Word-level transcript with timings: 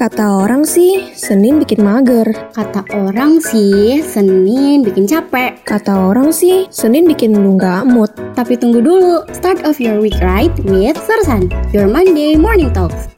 Kata 0.00 0.48
orang 0.48 0.64
sih, 0.64 1.12
Senin 1.12 1.60
bikin 1.60 1.84
mager. 1.84 2.24
Kata 2.56 2.88
orang 2.88 3.36
sih, 3.36 4.00
Senin 4.00 4.80
bikin 4.80 5.04
capek. 5.04 5.60
Kata 5.60 6.08
orang 6.08 6.32
sih, 6.32 6.64
Senin 6.72 7.04
bikin 7.04 7.36
lu 7.36 7.60
nggak 7.60 7.84
mood. 7.84 8.08
Tapi 8.32 8.56
tunggu 8.56 8.80
dulu, 8.80 9.28
start 9.36 9.60
of 9.68 9.76
your 9.76 10.00
week 10.00 10.16
right 10.24 10.56
with 10.64 10.96
Sersan, 11.04 11.52
your 11.76 11.84
Monday 11.84 12.32
morning 12.32 12.72
talks. 12.72 13.12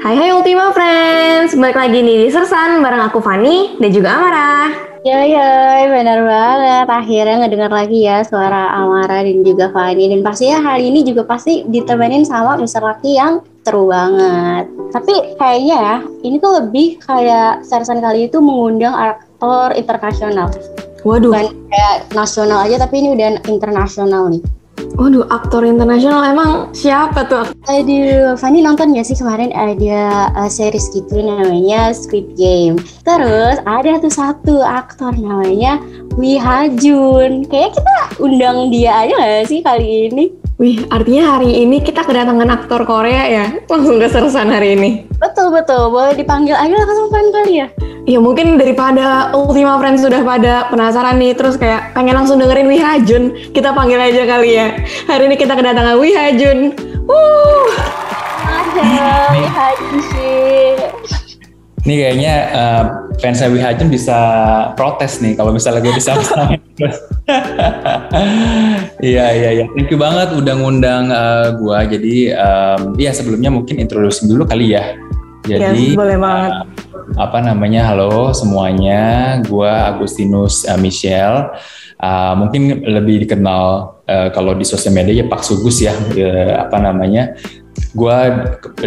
Hai 0.00 0.16
hai 0.16 0.32
Ultima 0.32 0.72
Friends, 0.72 1.52
balik 1.52 1.76
lagi 1.76 2.00
nih 2.00 2.24
di 2.24 2.28
Sersan 2.32 2.80
bareng 2.80 3.12
aku 3.12 3.20
Fani 3.20 3.76
dan 3.76 3.92
juga 3.92 4.08
Amara. 4.16 4.91
Yoi 5.02 5.34
yoi, 5.34 5.82
benar 5.90 6.22
banget. 6.22 6.86
Akhirnya 6.86 7.42
ngedengar 7.42 7.74
lagi 7.74 8.06
ya 8.06 8.22
suara 8.22 8.70
Amara 8.70 9.26
dan 9.26 9.42
juga 9.42 9.66
Fani. 9.74 10.06
Dan 10.06 10.22
pastinya 10.22 10.62
hari 10.62 10.94
ini 10.94 11.02
juga 11.02 11.26
pasti 11.26 11.66
ditemenin 11.66 12.22
sama 12.22 12.54
Mr. 12.54 12.78
Laki 12.86 13.18
yang 13.18 13.42
seru 13.66 13.90
banget. 13.90 14.70
Tapi 14.94 15.34
kayaknya 15.42 15.74
ya, 15.74 15.96
ini 16.22 16.38
tuh 16.38 16.54
lebih 16.62 17.02
kayak 17.02 17.66
Sersan 17.66 17.98
kali 17.98 18.30
itu 18.30 18.38
mengundang 18.38 18.94
aktor 18.94 19.74
internasional. 19.74 20.54
Waduh, 21.02 21.34
Bukan 21.34 21.50
kayak 21.66 21.96
nasional 22.14 22.62
aja, 22.62 22.86
tapi 22.86 23.02
ini 23.02 23.18
udah 23.18 23.42
internasional 23.50 24.30
nih. 24.30 24.61
Waduh 24.96 25.24
aktor 25.32 25.64
internasional 25.64 26.22
emang 26.22 26.70
siapa 26.76 27.24
tuh? 27.26 27.48
Aduh, 27.66 28.36
Fanny 28.36 28.60
nonton 28.60 28.92
gak 28.92 29.08
sih 29.08 29.16
kemarin 29.16 29.50
ada 29.56 30.30
uh, 30.36 30.50
series 30.50 30.92
gitu 30.92 31.22
namanya 31.22 31.90
Squid 31.96 32.36
Game. 32.36 32.78
Terus 33.06 33.58
ada 33.64 33.98
tuh 33.98 34.12
satu 34.12 34.60
aktor 34.62 35.16
namanya 35.16 35.80
Lee 36.20 36.36
Ha 36.38 36.68
Jun. 36.76 37.48
Kayaknya 37.48 37.70
kita 37.78 37.94
undang 38.20 38.58
dia 38.68 38.92
aja 39.06 39.14
gak 39.16 39.48
sih 39.48 39.60
kali 39.64 40.12
ini? 40.12 40.41
Wih, 40.62 40.86
artinya 40.94 41.34
hari 41.34 41.66
ini 41.66 41.82
kita 41.82 42.06
kedatangan 42.06 42.46
aktor 42.46 42.86
Korea 42.86 43.26
ya? 43.26 43.50
Langsung 43.72 43.98
ke 43.98 44.06
Sersan 44.06 44.46
hari 44.46 44.78
ini. 44.78 45.10
Betul 45.18 45.50
betul, 45.50 45.90
boleh 45.90 46.14
dipanggil 46.14 46.54
aja 46.54 46.70
lah 46.70 46.86
kesempatan 46.86 47.28
kali 47.34 47.52
ya. 47.58 47.66
Ya 48.06 48.22
mungkin 48.22 48.62
daripada 48.62 49.34
Ultima 49.34 49.82
Friends 49.82 50.06
sudah 50.06 50.22
pada 50.22 50.70
penasaran 50.70 51.18
nih 51.18 51.34
terus 51.34 51.58
kayak 51.58 51.90
pengen 51.98 52.14
langsung 52.14 52.38
dengerin 52.38 52.70
Wih 52.70 52.78
Hajun, 52.78 53.50
kita 53.50 53.74
panggil 53.74 53.98
aja 53.98 54.22
kali 54.22 54.54
ya. 54.54 54.78
Hari 55.10 55.26
ini 55.26 55.34
kita 55.34 55.58
kedatangan 55.58 55.98
Wih 55.98 56.14
Hajun. 56.14 56.58
Wuh. 57.10 57.66
Ada 58.46 59.34
Lee 59.34 59.50
Ha 59.50 59.66
Jun 59.74 59.96
sih. 60.14 60.78
Ini 61.82 61.94
kayaknya 61.98 62.34
uh, 62.54 62.82
fans 63.18 63.42
Wi 63.42 63.58
Hajun 63.58 63.90
bisa 63.90 64.18
protes 64.78 65.18
nih 65.18 65.34
kalau 65.34 65.50
misalnya 65.50 65.82
gue 65.82 65.90
bisa. 65.98 66.14
Iya 69.02 69.26
iya 69.34 69.50
iya. 69.60 69.64
Thank 69.74 69.90
you 69.90 69.98
banget 69.98 70.30
udah 70.32 70.54
ngundang 70.56 71.10
uh, 71.10 71.52
gue. 71.58 71.78
Jadi 71.98 72.16
um, 72.32 72.80
ya 72.96 73.10
sebelumnya 73.10 73.50
mungkin 73.50 73.82
introducing 73.82 74.30
dulu 74.30 74.46
kali 74.46 74.78
ya. 74.78 74.94
Jadi 75.42 75.92
Yes, 75.92 75.98
boleh 75.98 76.16
banget. 76.22 76.50
uh, 76.54 76.64
apa 77.18 77.38
namanya? 77.42 77.90
Halo 77.90 78.30
semuanya. 78.30 79.36
Gue 79.42 79.66
Agustinus 79.66 80.62
uh, 80.70 80.78
Michel. 80.78 81.50
Uh, 82.02 82.34
mungkin 82.38 82.82
lebih 82.82 83.26
dikenal 83.26 83.94
uh, 84.06 84.28
kalau 84.34 84.54
di 84.54 84.66
sosial 84.66 84.94
media 84.94 85.22
ya 85.22 85.26
Pak 85.26 85.42
Sugus 85.42 85.82
ya. 85.82 85.92
Uh, 86.14 86.62
apa 86.62 86.78
namanya? 86.78 87.34
Gue 87.92 88.16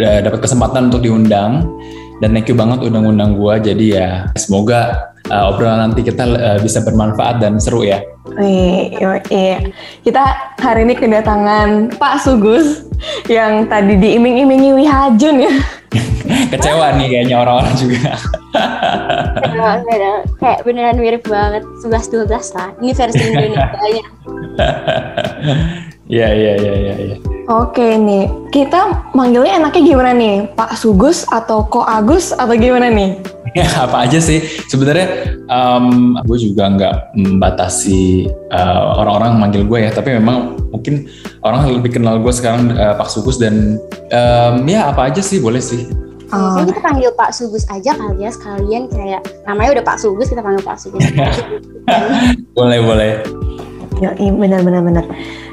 uh, 0.00 0.20
dapat 0.24 0.40
kesempatan 0.40 0.88
untuk 0.88 1.04
diundang 1.04 1.68
dan 2.20 2.32
thank 2.32 2.48
you 2.48 2.56
banget 2.56 2.80
udah 2.80 3.00
ngundang 3.04 3.36
gue 3.36 3.54
jadi 3.72 3.86
ya 3.92 4.08
semoga 4.40 5.12
uh, 5.30 5.50
obrolan 5.50 5.90
nanti 5.90 6.02
kita 6.06 6.24
uh, 6.26 6.58
bisa 6.60 6.82
bermanfaat 6.82 7.42
dan 7.42 7.58
seru 7.58 7.86
ya 7.86 8.02
Wih, 8.36 8.90
iya. 9.30 9.62
Kita 10.02 10.24
hari 10.58 10.82
ini 10.82 10.98
kedatangan 10.98 11.94
Pak 11.94 12.26
Sugus 12.26 12.84
yang 13.30 13.70
tadi 13.70 13.96
diiming-imingi 13.96 14.74
Wih 14.76 14.90
Hajun 14.90 15.46
ya. 15.46 15.54
kecewa 16.52 16.98
nih 16.98 17.06
kayaknya 17.06 17.36
orang-orang 17.38 17.74
juga 17.78 18.18
beneran. 19.46 19.78
Kayak 20.42 20.60
beneran 20.66 20.96
mirip 20.98 21.22
banget. 21.24 21.62
11-12 21.80 22.28
lah. 22.58 22.68
Ini 22.82 22.92
versi 22.92 23.22
Indonesia-nya. 23.24 24.04
Iya 26.06 26.28
iya 26.30 26.52
iya 26.54 26.74
iya 26.74 26.94
iya. 27.02 27.16
Oke 27.46 27.98
nih, 27.98 28.30
kita 28.50 29.10
manggilnya 29.14 29.58
enaknya 29.58 29.82
gimana 29.82 30.10
nih? 30.14 30.50
Pak 30.54 30.78
Sugus 30.78 31.26
atau 31.30 31.66
Ko 31.66 31.82
Agus 31.82 32.30
atau 32.30 32.54
gimana 32.54 32.90
nih? 32.90 33.18
Ya, 33.54 33.66
apa 33.86 34.06
aja 34.06 34.22
sih 34.22 34.42
sebenarnya 34.70 35.38
um, 35.50 36.14
gue 36.22 36.38
juga 36.38 36.70
nggak 36.70 36.94
membatasi 37.18 38.30
uh, 38.54 39.02
orang-orang 39.02 39.38
manggil 39.38 39.62
gue 39.66 39.78
ya 39.82 39.90
tapi 39.90 40.14
memang 40.14 40.58
mungkin 40.70 41.10
orang 41.42 41.70
lebih 41.74 41.98
kenal 41.98 42.22
gue 42.22 42.34
sekarang 42.34 42.74
uh, 42.74 42.94
Pak 42.94 43.10
Sugus 43.10 43.38
dan 43.42 43.78
um, 44.10 44.54
ya 44.66 44.90
apa 44.90 45.10
aja 45.10 45.22
sih 45.22 45.42
boleh 45.42 45.62
sih 45.62 45.86
Oh, 46.34 46.58
kita 46.58 46.82
panggil 46.82 47.14
Pak 47.14 47.30
Sugus 47.30 47.62
aja 47.70 47.94
kali 47.94 48.26
ya 48.26 48.34
sekalian 48.34 48.90
kayak 48.90 49.22
namanya 49.46 49.78
udah 49.78 49.84
Pak 49.94 50.02
Sugus 50.02 50.26
kita 50.26 50.42
panggil 50.42 50.58
Pak 50.66 50.74
Sugus. 50.74 51.06
boleh 52.58 52.82
boleh 52.82 53.22
ya, 54.02 54.10
iya, 54.18 54.32
benar 54.34 54.60
benar 54.66 54.82
benar. 54.84 55.04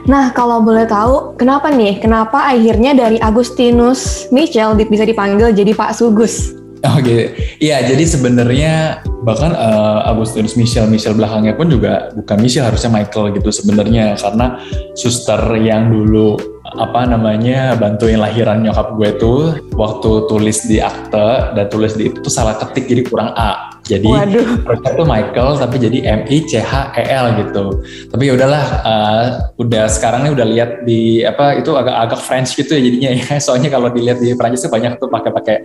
Nah, 0.03 0.35
kalau 0.35 0.59
boleh 0.59 0.83
tahu, 0.83 1.39
kenapa 1.39 1.71
nih? 1.71 2.03
Kenapa 2.03 2.51
akhirnya 2.51 2.91
dari 2.91 3.15
Agustinus 3.23 4.27
Michel 4.35 4.75
bisa 4.75 5.07
dipanggil 5.07 5.55
jadi 5.55 5.71
Pak 5.71 5.95
Sugus? 5.95 6.51
Oke, 6.83 7.31
iya 7.63 7.79
jadi 7.87 8.03
sebenarnya 8.03 8.99
bahkan 9.23 9.55
uh, 9.55 10.03
Agustinus 10.03 10.59
Michel 10.59 10.91
Michel 10.91 11.15
belakangnya 11.15 11.55
pun 11.55 11.71
juga 11.71 12.11
bukan 12.11 12.43
Michel 12.43 12.67
harusnya 12.67 12.91
Michael 12.91 13.39
gitu 13.39 13.55
sebenarnya 13.55 14.19
karena 14.19 14.59
suster 14.91 15.39
yang 15.63 15.87
dulu 15.87 16.35
apa 16.75 17.07
namanya 17.07 17.79
bantuin 17.79 18.19
lahiran 18.19 18.67
nyokap 18.67 18.99
gue 18.99 19.09
tuh 19.15 19.39
waktu 19.79 20.11
tulis 20.27 20.67
di 20.67 20.83
akte 20.83 21.55
dan 21.55 21.71
tulis 21.71 21.95
di 21.95 22.11
itu 22.11 22.19
tuh 22.19 22.33
salah 22.33 22.59
ketik 22.59 22.83
jadi 22.83 23.07
kurang 23.07 23.31
A. 23.31 23.72
Jadi 23.83 24.07
Waduh. 24.07 24.63
harusnya 24.63 24.91
tuh 24.95 25.07
Michael 25.07 25.49
tapi 25.59 25.75
jadi 25.75 25.97
M 26.07 26.21
I 26.31 26.37
C 26.47 26.63
H 26.63 26.95
E 26.95 27.03
L 27.03 27.25
gitu. 27.43 27.83
Tapi 28.07 28.23
ya 28.31 28.33
udahlah 28.39 28.65
uh, 28.79 29.25
udah 29.59 29.91
sekarang 29.91 30.23
nih 30.23 30.31
udah 30.31 30.47
lihat 30.47 30.71
di 30.87 31.19
apa 31.27 31.59
itu 31.59 31.75
agak-agak 31.75 32.19
French 32.23 32.55
gitu 32.55 32.79
ya 32.79 32.81
jadinya 32.81 33.11
ya. 33.11 33.35
Soalnya 33.45 33.67
kalau 33.67 33.91
dilihat 33.91 34.23
di 34.23 34.31
Prancis 34.39 34.63
tuh 34.63 34.71
banyak 34.71 34.95
tuh 34.95 35.11
pakai-pakai 35.11 35.55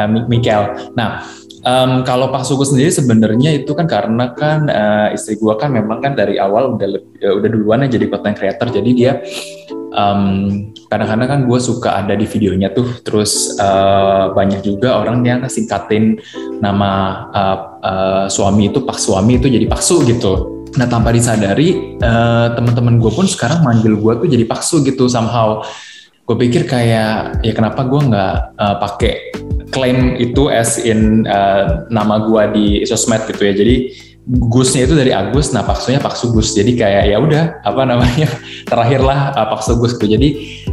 uh, 0.00 0.08
Michael. 0.24 0.96
Nah, 0.96 1.20
Em, 1.66 2.06
kalau 2.06 2.30
Pak 2.30 2.46
Sugus 2.46 2.70
sendiri 2.70 2.94
sebenarnya 2.94 3.50
itu 3.58 3.74
kan 3.74 3.90
karena 3.90 4.30
kan 4.38 4.70
eh, 4.70 5.18
istri 5.18 5.34
gua 5.34 5.58
kan 5.58 5.74
memang 5.74 5.98
kan 5.98 6.14
dari 6.14 6.38
awal 6.38 6.78
udah 6.78 6.86
leb- 6.86 7.18
eh, 7.18 7.34
udah 7.34 7.48
duluan 7.50 7.82
ya 7.82 7.98
jadi 7.98 8.06
content 8.06 8.38
creator 8.38 8.70
jadi 8.70 8.90
dia 8.94 9.12
em, 9.96 10.22
kadang-kadang 10.92 11.28
kan 11.28 11.40
gue 11.48 11.58
suka 11.58 12.04
ada 12.04 12.12
di 12.12 12.28
videonya 12.28 12.70
tuh 12.76 13.00
terus 13.00 13.56
eh, 13.56 14.24
banyak 14.30 14.60
juga 14.62 15.00
orang 15.00 15.24
yang 15.24 15.40
singkatin 15.48 16.20
nama 16.60 16.90
eh, 17.32 17.58
eh, 17.82 18.24
suami 18.28 18.68
itu 18.68 18.84
Pak 18.84 18.98
suami 19.00 19.40
itu 19.40 19.48
jadi 19.48 19.64
Paksu 19.64 20.04
gitu. 20.04 20.32
Nah 20.76 20.84
tanpa 20.84 21.10
disadari 21.10 21.96
eh, 21.96 22.46
teman-teman 22.52 23.00
gue 23.00 23.10
pun 23.10 23.24
sekarang 23.24 23.64
manggil 23.64 23.96
gue 23.96 24.12
tuh 24.20 24.28
jadi 24.28 24.44
Paksu 24.44 24.84
gitu 24.84 25.08
somehow. 25.08 25.64
Gue 26.26 26.36
pikir 26.42 26.66
kayak 26.66 27.40
ya 27.40 27.52
kenapa 27.56 27.86
gue 27.88 28.00
nggak 28.12 28.34
eh, 28.60 28.76
pakai 28.78 29.14
klaim 29.76 30.14
itu 30.16 30.48
as 30.48 30.78
in 30.80 31.26
uh, 31.26 31.84
nama 31.90 32.22
gua 32.24 32.48
di 32.50 32.80
sosmed 32.86 33.26
gitu 33.28 33.42
ya. 33.44 33.54
Jadi 33.54 33.76
Gusnya 34.26 34.90
itu 34.90 34.98
dari 34.98 35.14
Agus, 35.14 35.54
nah 35.54 35.62
Paksunya 35.62 36.02
Pak 36.02 36.18
Sugus. 36.18 36.50
Jadi 36.50 36.74
kayak 36.74 37.14
ya 37.14 37.22
udah 37.22 37.62
apa 37.62 37.86
namanya 37.86 38.26
terakhirlah 38.70 39.30
uh, 39.38 39.46
Pak 39.54 39.62
Sugus 39.62 39.94
gitu. 39.94 40.18
Jadi 40.18 40.28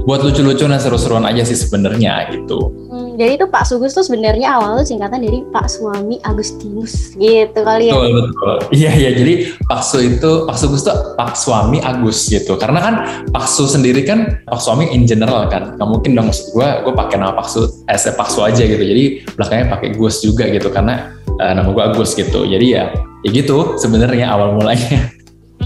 buat 0.09 0.25
lucu-lucu 0.25 0.65
dan 0.65 0.81
seru-seruan 0.81 1.21
aja 1.29 1.45
sih 1.45 1.53
sebenarnya 1.53 2.33
gitu. 2.33 2.73
Hmm, 2.89 3.13
jadi 3.13 3.37
itu 3.37 3.45
Pak 3.45 3.69
Sugus 3.69 3.93
tuh 3.93 4.01
sebenarnya 4.01 4.57
awalnya 4.57 4.81
singkatan 4.81 5.21
dari 5.21 5.45
Pak 5.53 5.69
Suami 5.69 6.17
Agustinus 6.25 7.13
gitu 7.13 7.59
kali 7.61 7.93
ya. 7.93 7.93
Betul 7.93 8.25
betul. 8.25 8.53
Iya 8.81 8.91
iya. 8.97 9.11
Jadi 9.21 9.33
Paksu 9.69 9.97
itu 10.01 10.31
Pak 10.49 10.57
Sugus 10.57 10.81
tuh 10.81 10.97
Pak 11.13 11.37
Suami 11.37 11.77
Agus 11.77 12.33
gitu. 12.33 12.57
Karena 12.57 12.81
kan 12.81 12.93
Paksu 13.29 13.69
sendiri 13.69 14.01
kan 14.01 14.41
Pak 14.49 14.65
Suami 14.65 14.89
in 14.97 15.05
general 15.05 15.45
kan. 15.53 15.77
Nggak 15.77 15.89
mungkin 15.93 16.17
dong 16.17 16.33
maksud 16.33 16.57
gua 16.57 16.81
gue 16.81 16.89
pakai 16.89 17.21
nama 17.21 17.37
Paksu 17.37 17.85
a 17.85 17.93
Paksu 18.01 18.41
aja 18.41 18.65
gitu. 18.65 18.81
Jadi 18.81 19.29
belakangnya 19.37 19.77
pakai 19.77 19.93
Gus 19.93 20.25
juga 20.25 20.49
gitu 20.49 20.73
karena 20.73 21.13
uh, 21.37 21.53
nama 21.53 21.69
gua 21.69 21.93
Agus 21.93 22.17
gitu. 22.17 22.49
Jadi 22.49 22.81
ya 22.81 22.89
ya 23.23 23.29
gitu 23.31 23.79
sebenarnya 23.79 24.29
awal 24.29 24.59
mulanya. 24.59 25.09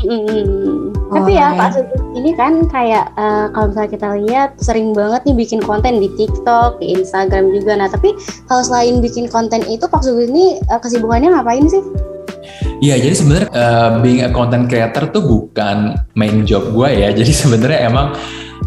Oh, 0.06 0.94
Tapi 1.10 1.34
ya. 1.34 1.58
Pak 1.58 1.70
Sugus 1.74 2.02
ini 2.14 2.32
kan 2.38 2.70
kayak 2.70 3.10
eh, 3.18 3.46
kalau 3.50 3.74
misalnya 3.74 3.92
kita 3.98 4.08
lihat 4.22 4.50
sering 4.62 4.94
banget 4.94 5.26
nih 5.26 5.36
bikin 5.40 5.60
konten 5.64 5.98
di 5.98 6.10
TikTok, 6.14 6.78
di 6.78 6.94
Instagram 6.94 7.50
juga. 7.56 7.80
Nah 7.80 7.90
tapi 7.90 8.14
kalau 8.46 8.62
selain 8.62 9.02
bikin 9.02 9.26
konten 9.26 9.66
itu 9.66 9.90
Pak 9.90 10.06
Sugus 10.06 10.30
ini 10.30 10.62
eh, 10.62 10.80
kesibukannya 10.80 11.34
ngapain 11.34 11.66
sih? 11.66 11.82
Iya, 12.78 13.02
jadi 13.02 13.16
sebenarnya 13.18 13.50
uh, 13.58 13.90
being 14.06 14.22
a 14.22 14.30
content 14.30 14.70
creator 14.70 15.10
tuh 15.10 15.26
bukan 15.26 15.98
main 16.14 16.46
job 16.46 16.70
gue 16.70 16.90
ya. 16.94 17.10
Jadi 17.18 17.34
sebenarnya 17.34 17.90
emang 17.90 18.14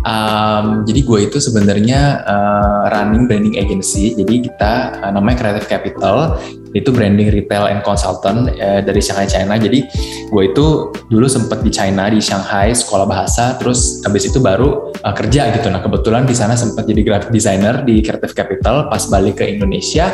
um, 0.04 0.86
jadi 0.86 1.00
gue 1.04 1.18
itu 1.28 1.38
sebenarnya 1.40 2.24
uh, 2.24 2.82
running 2.88 3.28
branding 3.28 3.56
agency. 3.56 4.16
Jadi 4.16 4.48
kita 4.48 5.02
uh, 5.02 5.10
namanya 5.12 5.44
Creative 5.44 5.68
Capital. 5.68 6.40
Itu 6.70 6.94
branding 6.94 7.34
retail 7.34 7.66
and 7.66 7.82
consultant 7.82 8.54
uh, 8.54 8.78
dari 8.78 9.02
Shanghai 9.02 9.26
China. 9.26 9.58
Jadi 9.58 9.82
gue 10.30 10.42
itu 10.46 10.94
dulu 11.10 11.26
sempat 11.26 11.66
di 11.66 11.70
China 11.74 12.06
di 12.06 12.22
Shanghai 12.22 12.70
sekolah 12.70 13.06
bahasa. 13.10 13.58
Terus 13.58 14.00
habis 14.06 14.30
itu 14.30 14.38
baru 14.38 14.94
uh, 15.02 15.14
kerja 15.14 15.50
gitu. 15.50 15.66
Nah 15.68 15.82
kebetulan 15.82 16.24
di 16.24 16.34
sana 16.36 16.54
sempat 16.54 16.86
jadi 16.86 17.02
graphic 17.02 17.34
designer 17.34 17.82
di 17.82 18.00
Creative 18.00 18.34
Capital. 18.34 18.86
Pas 18.86 19.02
balik 19.10 19.42
ke 19.42 19.50
Indonesia, 19.50 20.10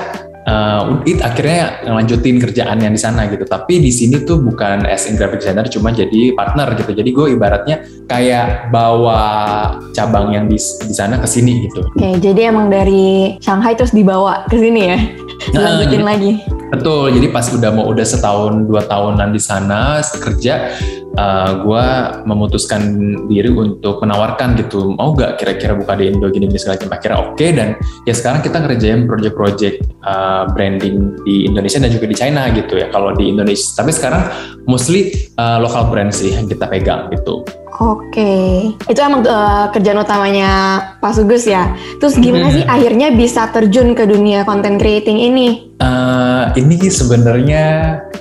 uh, 0.47 1.03
it 1.05 1.21
akhirnya 1.21 1.83
ngelanjutin 1.85 2.39
kerjaan 2.41 2.79
yang 2.81 2.95
di 2.95 3.01
sana 3.03 3.27
gitu. 3.29 3.45
Tapi 3.45 3.83
di 3.83 3.91
sini 3.93 4.23
tuh 4.23 4.41
bukan 4.41 4.87
as 4.87 5.11
in 5.11 5.19
graphic 5.19 5.43
designer, 5.43 5.67
cuma 5.69 5.93
jadi 5.93 6.33
partner 6.33 6.73
gitu. 6.79 6.95
Jadi 6.95 7.11
gue 7.13 7.27
ibaratnya 7.37 7.83
kayak 8.07 8.71
bawa 8.71 9.21
cabang 9.93 10.33
yang 10.33 10.47
di, 10.47 10.57
di 10.59 10.95
sana 10.95 11.19
ke 11.19 11.29
sini 11.29 11.67
gitu. 11.67 11.83
Oke, 11.85 12.23
jadi 12.23 12.55
emang 12.55 12.71
dari 12.71 13.37
Shanghai 13.43 13.75
terus 13.75 13.93
dibawa 13.93 14.47
ke 14.47 14.57
sini 14.57 14.81
ya? 14.95 14.99
Dilanjutin 15.53 16.03
nah, 16.03 16.09
lagi? 16.15 16.33
Betul, 16.67 17.15
jadi 17.15 17.31
pas 17.31 17.47
udah 17.47 17.71
mau 17.71 17.87
udah 17.87 18.03
setahun 18.03 18.67
dua 18.67 18.83
tahunan 18.83 19.31
di 19.31 19.39
sana 19.39 20.03
kerja, 20.03 20.75
uh, 21.15 21.23
eh, 21.23 21.51
gue 21.63 21.87
memutuskan 22.27 22.83
diri 23.31 23.51
untuk 23.55 24.03
menawarkan 24.03 24.59
gitu 24.59 24.95
mau 24.99 25.15
gak 25.15 25.39
kira-kira 25.39 25.79
buka 25.79 25.95
di 25.95 26.11
Indo 26.11 26.27
gini 26.27 26.51
gini 26.51 26.59
segala 26.59 26.83
macam? 26.91 27.33
Oke 27.33 27.39
okay, 27.39 27.51
dan 27.55 27.69
ya 28.05 28.15
sekarang 28.15 28.43
kita 28.43 28.59
ngerjain 28.63 29.07
project-project 29.07 29.77
uh, 30.03 30.51
branding 30.51 31.15
di 31.23 31.47
Indonesia 31.47 31.79
dan 31.79 31.91
juga 31.95 32.07
di 32.11 32.17
China 32.19 32.51
gitu 32.51 32.79
ya 32.79 32.91
kalau 32.91 33.15
di 33.15 33.31
Indonesia. 33.31 33.79
Tapi 33.79 33.91
sekarang 33.95 34.23
mostly 34.67 35.15
uh, 35.39 35.63
lokal 35.63 35.87
brand 35.87 36.11
sih 36.11 36.35
yang 36.35 36.51
kita 36.51 36.67
pegang 36.67 37.15
gitu 37.15 37.47
Oke, 37.77 38.73
itu 38.73 39.01
emang 39.05 39.21
uh, 39.29 39.69
kerjaan 39.69 40.01
utamanya 40.01 40.81
Pak 40.97 41.13
Sugus 41.13 41.45
ya. 41.45 41.77
Terus 42.01 42.17
gimana 42.17 42.49
hmm. 42.49 42.55
sih 42.57 42.65
akhirnya 42.65 43.13
bisa 43.13 43.53
terjun 43.53 43.93
ke 43.93 44.09
dunia 44.09 44.49
content 44.49 44.81
creating 44.81 45.21
ini? 45.21 45.77
Uh, 45.77 46.49
ini 46.57 46.89
sebenarnya 46.89 47.65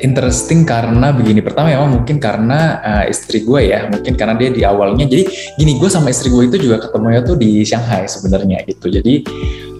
interesting 0.03 0.67
karena 0.67 1.15
begini. 1.15 1.39
Pertama 1.39 1.71
memang 1.71 2.03
mungkin 2.03 2.19
karena 2.19 2.83
uh, 2.83 3.03
istri 3.07 3.47
gue 3.47 3.71
ya, 3.71 3.87
mungkin 3.87 4.19
karena 4.19 4.35
dia 4.35 4.51
di 4.51 4.67
awalnya. 4.67 5.07
Jadi 5.07 5.23
gini, 5.55 5.79
gue 5.79 5.87
sama 5.87 6.11
istri 6.11 6.35
gue 6.35 6.51
itu 6.51 6.59
juga 6.59 6.83
ketemunya 6.83 7.23
tuh 7.23 7.39
di 7.39 7.63
Shanghai 7.63 8.11
sebenarnya 8.11 8.59
gitu. 8.67 8.91
Jadi 8.91 9.23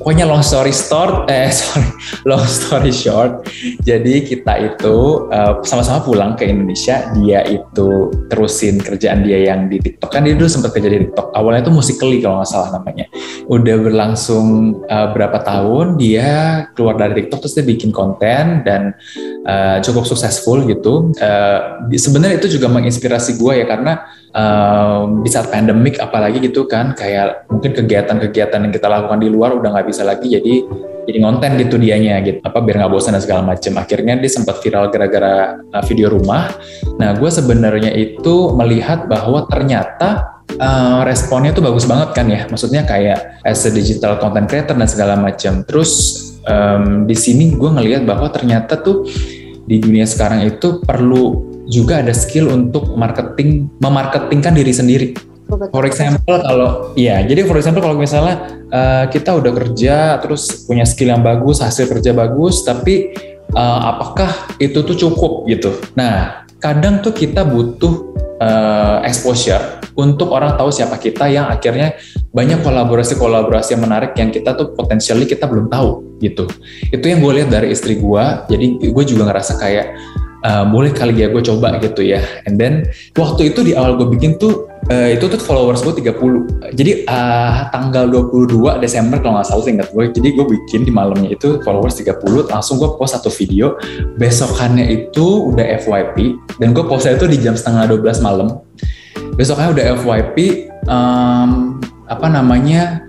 pokoknya 0.06 0.30
long 0.30 0.46
story 0.46 0.70
short 0.70 1.26
eh 1.34 1.50
sorry 1.58 1.90
long 2.30 2.46
story 2.46 2.94
short 2.94 3.42
jadi 3.82 4.22
kita 4.22 4.54
itu 4.62 5.26
uh, 5.34 5.62
sama-sama 5.66 6.02
pulang 6.06 6.34
ke 6.38 6.48
Indonesia. 6.50 7.10
Dia 7.18 7.46
itu 7.46 8.12
terusin 8.30 8.82
kerjaan 8.82 9.26
dia 9.26 9.54
yang 9.54 9.68
di 9.70 9.82
TikTok. 9.82 10.10
Kan 10.14 10.26
dia 10.28 10.38
dulu 10.38 10.50
sempat 10.50 10.74
kerja 10.74 10.90
di 10.90 11.10
TikTok. 11.10 11.34
Awalnya 11.34 11.66
itu 11.66 11.74
musikally 11.74 12.18
kalau 12.22 12.42
nggak 12.42 12.50
salah 12.50 12.70
namanya. 12.82 13.06
Udah 13.50 13.76
berlangsung 13.82 14.78
uh, 14.86 15.08
berapa 15.14 15.42
tahun 15.42 15.98
dia 15.98 16.30
keluar 16.78 16.98
dari 16.98 17.24
TikTok 17.24 17.46
terus 17.46 17.56
dia 17.58 17.66
bikin 17.66 17.90
konten 17.90 18.62
dan 18.66 18.94
uh, 19.46 19.78
cukup 19.82 20.06
successful 20.06 20.62
gitu. 20.66 21.14
Uh, 21.18 21.90
sebenarnya 21.94 22.42
itu 22.42 22.58
juga 22.58 22.70
menginspirasi 22.70 23.38
gue 23.38 23.54
ya 23.62 23.66
karena 23.66 24.06
um, 24.36 25.24
pandemik 25.24 25.98
apalagi 25.98 26.44
gitu 26.44 26.68
kan 26.68 26.92
kayak 26.94 27.48
mungkin 27.48 27.72
kegiatan-kegiatan 27.72 28.60
yang 28.68 28.74
kita 28.76 28.88
lakukan 28.92 29.24
di 29.24 29.32
luar 29.32 29.56
udah 29.56 29.72
nggak 29.72 29.88
bisa 29.88 30.04
lagi 30.04 30.28
jadi 30.28 30.54
jadi 31.06 31.22
ngonten 31.22 31.62
gitu 31.62 31.78
dianya 31.78 32.18
gitu. 32.26 32.42
Apa 32.42 32.66
biar 32.66 32.82
nggak 32.82 32.92
bosan 32.92 33.14
dan 33.14 33.22
segala 33.22 33.46
macam 33.46 33.78
akhirnya 33.78 34.18
dia 34.18 34.32
sempat 34.32 34.58
viral 34.60 34.90
gara-gara 34.90 35.62
uh, 35.62 35.84
video 35.86 36.10
rumah. 36.10 36.50
Nah 36.98 37.14
gue 37.14 37.30
sebenarnya 37.30 37.94
itu 37.94 38.58
melihat 38.58 39.06
bahwa 39.06 39.46
ternyata 39.46 40.42
uh, 40.58 41.06
responnya 41.06 41.54
tuh 41.54 41.62
bagus 41.62 41.86
banget 41.86 42.10
kan 42.18 42.26
ya. 42.26 42.50
Maksudnya 42.50 42.90
kayak 42.90 43.46
as 43.46 43.62
a 43.70 43.72
digital 43.72 44.18
content 44.18 44.50
creator 44.50 44.74
dan 44.74 44.90
segala 44.90 45.14
macam 45.14 45.62
terus 45.62 45.94
um, 46.50 47.06
di 47.06 47.14
sini 47.14 47.54
gue 47.54 47.70
ngelihat 47.70 48.02
bahwa 48.04 48.26
ternyata 48.34 48.74
tuh 48.82 49.06
di 49.66 49.78
dunia 49.78 50.10
sekarang 50.10 50.42
itu 50.42 50.82
perlu 50.82 51.55
juga 51.70 52.02
ada 52.02 52.14
skill 52.14 52.50
untuk 52.52 52.94
marketing 52.94 53.70
memarketingkan 53.82 54.54
diri 54.54 54.74
sendiri. 54.74 55.08
For 55.46 55.86
example 55.86 56.42
kalau 56.42 56.70
ya 56.98 57.22
jadi 57.22 57.46
for 57.46 57.62
example 57.62 57.86
kalau 57.86 57.94
misalnya 57.94 58.66
uh, 58.74 59.06
kita 59.06 59.30
udah 59.38 59.54
kerja 59.54 60.18
terus 60.18 60.66
punya 60.66 60.82
skill 60.90 61.14
yang 61.14 61.22
bagus 61.22 61.62
hasil 61.62 61.86
kerja 61.86 62.18
bagus 62.18 62.66
tapi 62.66 63.14
uh, 63.54 63.80
apakah 63.94 64.50
itu 64.58 64.82
tuh 64.82 64.98
cukup 64.98 65.46
gitu. 65.46 65.70
Nah 65.94 66.46
kadang 66.58 67.06
tuh 67.06 67.14
kita 67.14 67.46
butuh 67.46 67.94
uh, 68.42 69.06
exposure 69.06 69.86
untuk 69.96 70.34
orang 70.36 70.60
tahu 70.60 70.74
siapa 70.74 71.00
kita 71.00 71.30
yang 71.32 71.48
akhirnya 71.48 71.96
banyak 72.36 72.60
kolaborasi-kolaborasi 72.66 73.80
yang 73.80 73.84
menarik 73.88 74.12
yang 74.20 74.28
kita 74.28 74.52
tuh 74.58 74.76
potensialnya 74.76 75.24
kita 75.24 75.48
belum 75.48 75.72
tahu 75.72 76.20
gitu. 76.20 76.50
Itu 76.92 77.06
yang 77.08 77.24
gue 77.24 77.32
lihat 77.42 77.50
dari 77.54 77.72
istri 77.72 77.96
gue. 77.96 78.26
Jadi 78.52 78.92
gue 78.92 79.04
juga 79.08 79.32
ngerasa 79.32 79.56
kayak 79.56 79.86
uh, 80.46 80.64
boleh 80.70 80.94
kali 80.94 81.18
ya 81.18 81.28
gue 81.34 81.42
coba 81.42 81.82
gitu 81.82 82.06
ya. 82.06 82.22
And 82.46 82.62
then 82.62 82.86
waktu 83.18 83.52
itu 83.52 83.66
di 83.66 83.74
awal 83.74 83.98
gue 83.98 84.08
bikin 84.14 84.38
tuh 84.38 84.70
uh, 84.94 85.10
itu 85.10 85.26
tuh 85.26 85.42
followers 85.42 85.82
gue 85.82 86.06
30. 86.06 86.78
Jadi 86.78 86.92
uh, 87.10 87.74
tanggal 87.74 88.06
22 88.14 88.78
Desember 88.78 89.18
kalau 89.18 89.42
nggak 89.42 89.48
salah 89.50 89.66
ingat 89.66 89.90
gue. 89.90 90.06
Jadi 90.14 90.28
gue 90.38 90.46
bikin 90.46 90.86
di 90.86 90.92
malamnya 90.94 91.34
itu 91.34 91.60
followers 91.66 91.98
30 91.98 92.54
langsung 92.54 92.78
gue 92.78 92.90
post 92.96 93.18
satu 93.18 93.34
video. 93.34 93.76
Besokannya 94.22 94.86
itu 94.86 95.50
udah 95.50 95.66
FYP 95.82 96.38
dan 96.62 96.78
gue 96.78 96.86
postnya 96.86 97.18
itu 97.18 97.26
di 97.26 97.42
jam 97.42 97.58
setengah 97.58 97.90
12 97.98 98.22
malam. 98.22 98.62
Besoknya 99.36 99.74
udah 99.74 99.86
FYP 100.00 100.38
um, 100.88 101.82
apa 102.06 102.28
namanya 102.30 103.04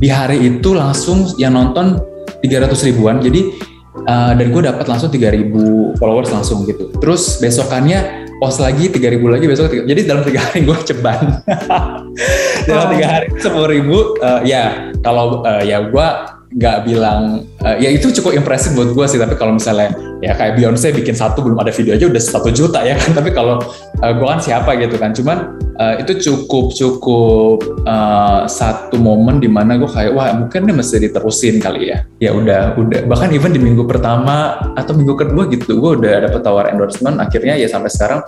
di 0.00 0.08
hari 0.10 0.42
itu 0.42 0.74
langsung 0.74 1.28
yang 1.38 1.54
nonton 1.54 2.00
300 2.40 2.72
ribuan. 2.88 3.20
Jadi 3.20 3.69
uh, 3.94 4.32
dan 4.34 4.46
gue 4.50 4.62
dapat 4.62 4.86
langsung 4.86 5.10
3000 5.10 5.98
followers 5.98 6.30
langsung 6.30 6.64
gitu. 6.66 6.90
Terus 6.98 7.38
besokannya 7.42 8.28
post 8.40 8.58
lagi 8.62 8.88
3000 8.88 9.20
lagi 9.20 9.46
besok 9.46 9.68
jadi 9.84 10.00
dalam 10.08 10.24
tiga 10.24 10.40
hari 10.40 10.64
gue 10.64 10.78
ceban. 10.86 11.44
Dalam 12.68 12.92
tiga 12.92 13.06
hari 13.08 13.26
sepuluh 13.40 13.68
ribu 13.72 14.16
uh, 14.20 14.44
ya 14.44 14.92
kalau 15.00 15.40
uh, 15.44 15.64
ya 15.64 15.80
gue 15.88 16.08
nggak 16.50 16.78
bilang 16.82 17.46
uh, 17.62 17.76
ya 17.78 17.94
itu 17.94 18.10
cukup 18.10 18.34
impresif 18.34 18.74
buat 18.74 18.90
gue 18.90 19.06
sih 19.06 19.22
tapi 19.22 19.38
kalau 19.38 19.54
misalnya 19.54 19.94
ya 20.20 20.36
kayak 20.36 20.60
Beyonce 20.60 20.92
bikin 20.92 21.16
satu 21.16 21.40
belum 21.40 21.56
ada 21.58 21.72
video 21.72 21.96
aja 21.96 22.06
udah 22.06 22.22
satu 22.22 22.52
juta 22.52 22.84
ya 22.84 22.96
kan. 22.96 23.12
Tapi 23.18 23.32
kalau 23.32 23.60
uh, 24.00 24.12
gue 24.12 24.26
kan 24.28 24.40
siapa 24.40 24.76
gitu 24.76 25.00
kan. 25.00 25.16
Cuman 25.16 25.56
uh, 25.80 25.94
itu 25.98 26.12
cukup 26.20 26.76
cukup 26.76 27.58
uh, 27.88 28.44
satu 28.46 29.00
momen 29.00 29.40
di 29.40 29.48
mana 29.48 29.80
gue 29.80 29.88
kayak 29.88 30.12
wah 30.12 30.30
mungkin 30.36 30.68
ini 30.68 30.72
mesti 30.76 30.96
diterusin 31.00 31.58
kali 31.58 31.90
ya. 31.90 31.98
Ya 32.20 32.30
udah 32.36 32.76
udah. 32.76 33.08
Bahkan 33.08 33.32
even 33.32 33.56
di 33.56 33.60
minggu 33.60 33.88
pertama 33.88 34.60
atau 34.76 34.92
minggu 34.92 35.16
kedua 35.16 35.48
gitu 35.48 35.80
gue 35.80 35.90
udah 36.04 36.28
dapet 36.28 36.40
tawar 36.44 36.70
endorsement. 36.70 37.18
Akhirnya 37.18 37.56
ya 37.56 37.66
sampai 37.66 37.90
sekarang 37.90 38.20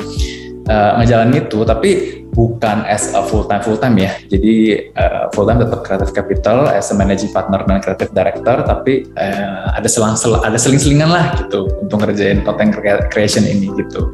uh, 0.68 0.98
ngejalanin 1.00 1.46
itu 1.46 1.58
tapi 1.66 1.90
bukan 2.32 2.88
as 2.88 3.12
a 3.12 3.20
full 3.28 3.44
time 3.44 3.60
full 3.60 3.76
time 3.76 3.96
ya 4.00 4.12
jadi 4.32 4.88
uh, 4.96 5.24
full 5.36 5.44
time 5.44 5.60
tetap 5.60 5.84
creative 5.84 6.12
capital 6.16 6.64
as 6.70 6.88
a 6.88 6.96
managing 6.96 7.28
partner 7.28 7.60
dan 7.68 7.78
creative 7.84 8.12
director 8.16 8.56
tapi 8.64 9.04
uh, 9.20 9.76
ada 9.76 9.88
selang 9.88 10.16
sel 10.16 10.40
ada 10.40 10.56
seling 10.56 10.80
selingan 10.80 11.12
lah 11.12 11.36
gitu 11.44 11.68
untuk 11.84 12.00
ngerjain 12.00 12.40
content 12.40 12.72
creation 13.12 13.44
ini 13.44 13.68
gitu 13.76 14.08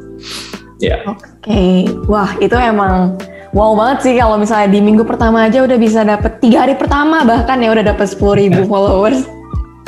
ya 0.83 0.99
yeah. 0.99 0.99
oke 1.07 1.23
okay. 1.39 1.87
wah 2.11 2.35
itu 2.43 2.55
emang 2.59 3.15
wow 3.55 3.71
banget 3.73 3.97
sih 4.03 4.13
kalau 4.19 4.35
misalnya 4.35 4.67
di 4.67 4.79
minggu 4.83 5.07
pertama 5.07 5.47
aja 5.47 5.63
udah 5.63 5.77
bisa 5.79 6.03
dapet 6.03 6.43
tiga 6.43 6.67
hari 6.67 6.75
pertama 6.75 7.23
bahkan 7.23 7.55
ya 7.63 7.71
udah 7.71 7.95
dapet 7.95 8.11
sepuluh 8.11 8.35
ribu 8.35 8.67
followers 8.71 9.23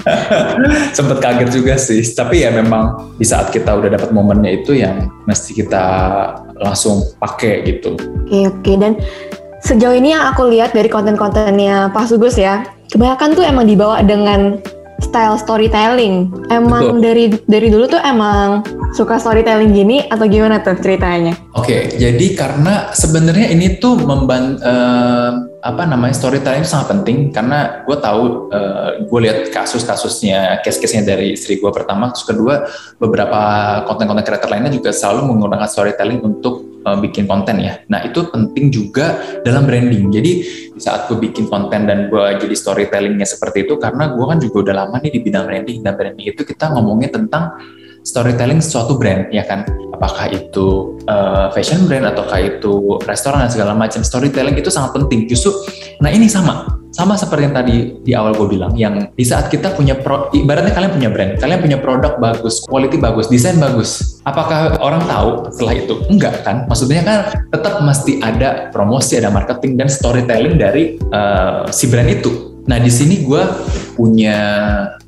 sempet 0.98 1.18
kaget 1.22 1.50
juga 1.54 1.78
sih 1.78 2.02
tapi 2.16 2.42
ya 2.42 2.50
memang 2.50 3.14
di 3.22 3.26
saat 3.26 3.54
kita 3.54 3.70
udah 3.76 3.90
dapat 3.92 4.10
momennya 4.10 4.64
itu 4.64 4.74
yang 4.74 5.10
mesti 5.30 5.54
kita 5.54 5.86
langsung 6.62 7.04
pakai 7.18 7.66
gitu 7.66 7.98
oke 7.98 8.40
oke 8.54 8.72
dan 8.78 8.94
sejauh 9.66 9.98
ini 9.98 10.14
yang 10.14 10.30
aku 10.30 10.48
lihat 10.48 10.72
dari 10.72 10.88
konten-kontennya 10.88 11.90
Pak 11.92 12.08
Sugus 12.14 12.38
ya 12.38 12.64
kebanyakan 12.94 13.30
tuh 13.34 13.44
emang 13.44 13.66
dibawa 13.66 14.00
dengan 14.06 14.62
style 15.02 15.36
storytelling. 15.42 16.30
Emang 16.54 16.96
Betul. 16.96 17.04
dari 17.04 17.26
dari 17.50 17.68
dulu 17.74 17.90
tuh 17.90 18.02
emang 18.06 18.62
suka 18.94 19.18
storytelling 19.18 19.74
gini 19.74 20.06
atau 20.08 20.30
gimana 20.30 20.62
tuh 20.62 20.78
ceritanya? 20.78 21.34
Oke, 21.58 21.66
okay, 21.66 21.82
jadi 21.98 22.28
karena 22.38 22.94
sebenarnya 22.94 23.50
ini 23.52 23.82
tuh 23.82 23.98
memban 23.98 24.62
uh, 24.62 25.51
apa 25.62 25.86
namanya 25.86 26.18
storytelling 26.18 26.66
sangat 26.66 26.98
penting 26.98 27.30
karena 27.30 27.86
gue 27.86 27.98
tahu 28.02 28.50
uh, 28.50 29.06
gue 29.06 29.20
lihat 29.22 29.54
kasus-kasusnya 29.54 30.58
case-case-nya 30.66 31.06
dari 31.06 31.38
istri 31.38 31.62
gue 31.62 31.70
pertama 31.70 32.10
terus 32.10 32.26
kedua 32.26 32.66
beberapa 32.98 33.40
konten-konten 33.86 34.26
kreator 34.26 34.50
lainnya 34.50 34.74
juga 34.74 34.90
selalu 34.90 35.30
menggunakan 35.30 35.70
storytelling 35.70 36.26
untuk 36.26 36.72
uh, 36.86 36.98
bikin 36.98 37.30
konten 37.30 37.62
ya. 37.62 37.82
Nah 37.90 38.02
itu 38.06 38.26
penting 38.30 38.74
juga 38.74 39.22
dalam 39.46 39.70
branding. 39.70 40.10
Jadi 40.10 40.32
di 40.74 40.82
saat 40.82 41.06
gue 41.06 41.18
bikin 41.22 41.46
konten 41.46 41.86
dan 41.86 42.10
gue 42.10 42.26
jadi 42.42 42.56
storytellingnya 42.58 43.28
seperti 43.30 43.70
itu 43.70 43.78
karena 43.78 44.18
gue 44.18 44.26
kan 44.26 44.42
juga 44.42 44.58
udah 44.70 44.76
lama 44.86 44.98
nih 44.98 45.14
di 45.14 45.20
bidang 45.22 45.46
branding 45.46 45.80
dan 45.86 45.94
branding 45.94 46.26
itu 46.26 46.42
kita 46.42 46.74
ngomongin 46.74 47.14
tentang 47.14 47.54
storytelling 48.02 48.60
suatu 48.60 48.98
brand 48.98 49.30
ya 49.30 49.46
kan 49.46 49.66
apakah 49.94 50.34
itu 50.34 50.98
uh, 51.06 51.54
fashion 51.54 51.86
brand 51.86 52.10
ataukah 52.10 52.42
itu 52.42 52.98
restoran 53.06 53.46
dan 53.46 53.52
segala 53.54 53.74
macam 53.78 54.02
storytelling 54.02 54.58
itu 54.58 54.74
sangat 54.74 54.98
penting 54.98 55.30
justru 55.30 55.54
nah 56.02 56.10
ini 56.10 56.26
sama 56.26 56.66
sama 56.92 57.16
seperti 57.16 57.48
yang 57.48 57.56
tadi 57.56 57.76
di 58.04 58.12
awal 58.12 58.36
gue 58.36 58.48
bilang 58.52 58.76
yang 58.76 59.08
di 59.16 59.24
saat 59.24 59.48
kita 59.48 59.72
punya 59.78 59.96
pro, 59.96 60.28
ibaratnya 60.36 60.76
kalian 60.76 60.92
punya 60.92 61.10
brand 61.14 61.32
kalian 61.40 61.60
punya 61.64 61.78
produk 61.80 62.20
bagus 62.20 62.68
quality 62.68 63.00
bagus 63.00 63.32
desain 63.32 63.56
bagus 63.62 64.12
apakah 64.26 64.78
orang 64.82 65.04
tahu 65.10 65.50
setelah 65.54 65.74
itu? 65.78 65.94
Enggak 66.10 66.46
kan? 66.46 66.66
Maksudnya 66.70 67.02
kan 67.02 67.20
tetap 67.50 67.82
mesti 67.82 68.22
ada 68.22 68.70
promosi, 68.70 69.18
ada 69.18 69.34
marketing 69.34 69.78
dan 69.78 69.88
storytelling 69.90 70.56
dari 70.58 70.98
uh, 71.10 71.66
si 71.74 71.90
brand 71.90 72.10
itu. 72.10 72.51
Nah 72.72 72.80
di 72.80 72.88
sini 72.88 73.28
gue 73.28 73.44
punya 74.00 74.40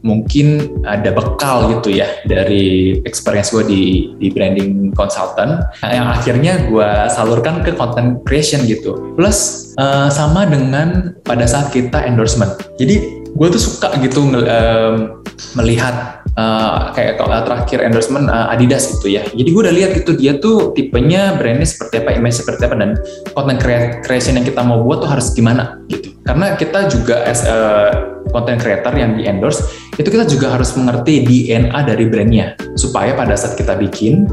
mungkin 0.04 0.68
ada 0.84 1.16
bekal 1.16 1.72
gitu 1.80 1.96
ya 1.96 2.12
dari 2.28 3.00
experience 3.08 3.56
gue 3.56 3.64
di 3.64 3.84
di 4.20 4.28
branding 4.36 4.92
consultant 4.92 5.64
yang 5.80 6.12
akhirnya 6.12 6.68
gue 6.68 6.90
salurkan 7.08 7.64
ke 7.64 7.72
content 7.72 8.20
creation 8.28 8.68
gitu. 8.68 9.16
Plus 9.16 9.72
uh, 9.80 10.12
sama 10.12 10.44
dengan 10.44 11.16
pada 11.24 11.48
saat 11.48 11.72
kita 11.72 12.04
endorsement. 12.04 12.52
Jadi 12.76 13.24
gue 13.32 13.48
tuh 13.48 13.62
suka 13.64 13.96
gitu 14.04 14.28
um, 14.28 15.24
melihat 15.56 16.23
uh, 16.38 16.94
kayak 16.94 17.22
kalau 17.22 17.34
terakhir 17.46 17.80
endorsement 17.86 18.28
uh, 18.30 18.54
Adidas 18.54 18.90
gitu 18.98 19.14
ya. 19.14 19.24
Jadi 19.34 19.50
gue 19.50 19.62
udah 19.62 19.76
lihat 19.76 19.92
gitu 19.98 20.18
dia 20.18 20.38
tuh 20.38 20.72
tipenya 20.74 21.38
brandnya 21.38 21.68
seperti 21.68 22.02
apa, 22.02 22.10
image 22.18 22.38
seperti 22.42 22.62
apa 22.66 22.76
dan 22.78 22.92
content 23.34 23.60
creation 24.06 24.38
yang 24.38 24.46
kita 24.46 24.62
mau 24.62 24.82
buat 24.82 25.06
tuh 25.06 25.10
harus 25.10 25.34
gimana 25.34 25.82
gitu. 25.90 26.14
Karena 26.24 26.56
kita 26.56 26.88
juga 26.88 27.22
as 27.28 27.44
a 27.44 27.58
content 28.32 28.58
creator 28.58 28.94
yang 28.96 29.20
di 29.20 29.28
endorse 29.28 29.62
itu 29.94 30.10
kita 30.10 30.26
juga 30.26 30.56
harus 30.58 30.74
mengerti 30.74 31.22
DNA 31.22 31.80
dari 31.86 32.10
brandnya 32.10 32.58
supaya 32.80 33.14
pada 33.14 33.38
saat 33.38 33.54
kita 33.60 33.78
bikin 33.78 34.26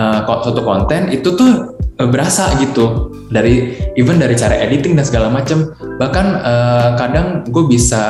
uh, 0.00 0.24
suatu 0.24 0.64
konten 0.64 1.12
itu 1.12 1.36
tuh 1.36 1.76
berasa 2.08 2.48
gitu. 2.56 3.12
Dari 3.30 3.76
even 3.94 4.18
dari 4.18 4.34
cara 4.34 4.56
editing 4.58 4.98
dan 4.98 5.06
segala 5.06 5.30
macam 5.30 5.70
bahkan 6.00 6.40
uh, 6.42 6.96
kadang 6.98 7.46
gue 7.46 7.64
bisa 7.68 8.02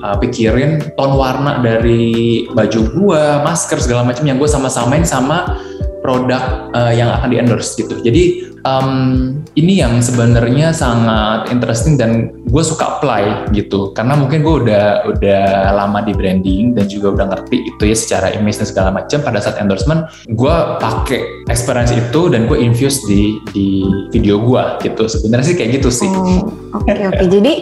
uh, 0.00 0.16
pikirin 0.16 0.80
tone 0.94 1.18
warna 1.18 1.60
dari 1.60 2.46
baju 2.48 2.80
gue 2.94 3.22
masker 3.44 3.76
segala 3.82 4.06
macam 4.06 4.24
yang 4.24 4.38
gue 4.40 4.48
sama-samain 4.48 5.04
sama 5.04 5.58
produk 6.04 6.68
uh, 6.76 6.92
yang 6.92 7.08
akan 7.16 7.32
di 7.32 7.40
endorse 7.40 7.80
gitu. 7.80 7.96
Jadi 8.04 8.52
um, 8.68 9.40
ini 9.56 9.80
yang 9.80 10.04
sebenarnya 10.04 10.76
sangat 10.76 11.48
interesting 11.48 11.96
dan 11.96 12.28
gue 12.44 12.60
suka 12.60 13.00
apply 13.00 13.48
gitu. 13.56 13.96
Karena 13.96 14.12
mungkin 14.12 14.44
gue 14.44 14.68
udah 14.68 15.08
udah 15.08 15.72
lama 15.72 16.04
di 16.04 16.12
branding 16.12 16.76
dan 16.76 16.92
juga 16.92 17.16
udah 17.16 17.26
ngerti 17.32 17.72
itu 17.72 17.82
ya 17.88 17.96
secara 17.96 18.36
image 18.36 18.60
dan 18.60 18.68
segala 18.68 18.92
macam. 18.92 19.24
Pada 19.24 19.40
saat 19.40 19.56
endorsement 19.56 20.04
gue 20.28 20.56
pakai 20.76 21.48
experience 21.48 21.96
itu 21.96 22.28
dan 22.28 22.44
gue 22.44 22.60
infuse 22.60 23.00
di 23.08 23.40
di 23.56 23.88
video 24.12 24.44
gue 24.44 24.84
gitu. 24.84 25.08
Sebenarnya 25.08 25.46
sih 25.48 25.56
kayak 25.56 25.80
gitu 25.80 25.88
sih. 25.88 26.12
Oke 26.12 26.20
oh, 26.20 26.44
oke 26.76 26.84
okay, 26.84 27.08
okay. 27.08 27.26
jadi 27.32 27.52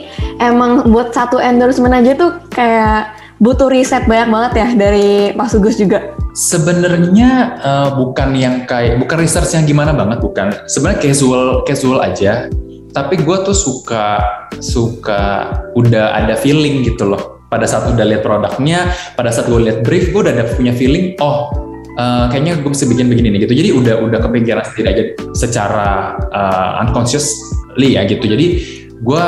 emang 0.42 0.90
buat 0.90 1.14
satu 1.14 1.38
endorsement 1.38 1.94
aja 1.94 2.18
tuh 2.18 2.42
kayak 2.50 3.22
butuh 3.42 3.66
riset 3.66 4.06
banyak 4.06 4.28
banget 4.30 4.52
ya 4.54 4.68
dari 4.78 5.34
Pak 5.34 5.49
Sugus 5.50 5.75
juga 5.75 6.14
Sebenarnya 6.32 7.61
uh, 7.61 7.90
bukan 7.92 8.32
yang 8.32 8.64
kayak 8.64 8.96
bukan 8.96 9.20
research 9.20 9.52
yang 9.52 9.68
gimana 9.68 9.92
banget 9.92 10.25
bukan. 10.25 10.49
Sebenarnya 10.64 11.12
casual 11.12 11.61
casual 11.68 12.00
aja. 12.00 12.49
Tapi 12.88 13.20
gue 13.20 13.37
tuh 13.44 13.52
suka 13.52 14.16
suka 14.56 15.52
udah 15.76 16.16
ada 16.16 16.32
feeling 16.40 16.88
gitu 16.88 17.04
loh. 17.04 17.44
Pada 17.52 17.68
saat 17.68 17.84
udah 17.92 18.00
lihat 18.00 18.25
produknya, 18.25 18.88
pada 19.12 19.28
saat 19.28 19.52
gue 19.52 19.61
lihat 19.61 19.84
brief, 19.84 20.08
gue 20.08 20.25
udah 20.25 20.32
ada 20.32 20.49
punya 20.56 20.72
feeling. 20.72 21.20
Oh, 21.20 21.52
uh, 22.00 22.32
kayaknya 22.32 22.64
gue 22.64 22.70
bisa 22.72 22.88
bikin 22.88 23.12
begini 23.12 23.28
nih 23.37 23.44
gitu. 23.44 23.52
Jadi 23.52 23.68
udah 23.76 23.94
udah 24.00 24.18
kepikiran 24.25 24.64
sendiri 24.72 24.88
aja 24.88 25.04
secara 25.37 26.16
uh, 26.32 26.80
unconsciously 26.80 28.00
ya 28.00 28.08
gitu. 28.08 28.25
Jadi 28.25 28.46
gue 29.04 29.25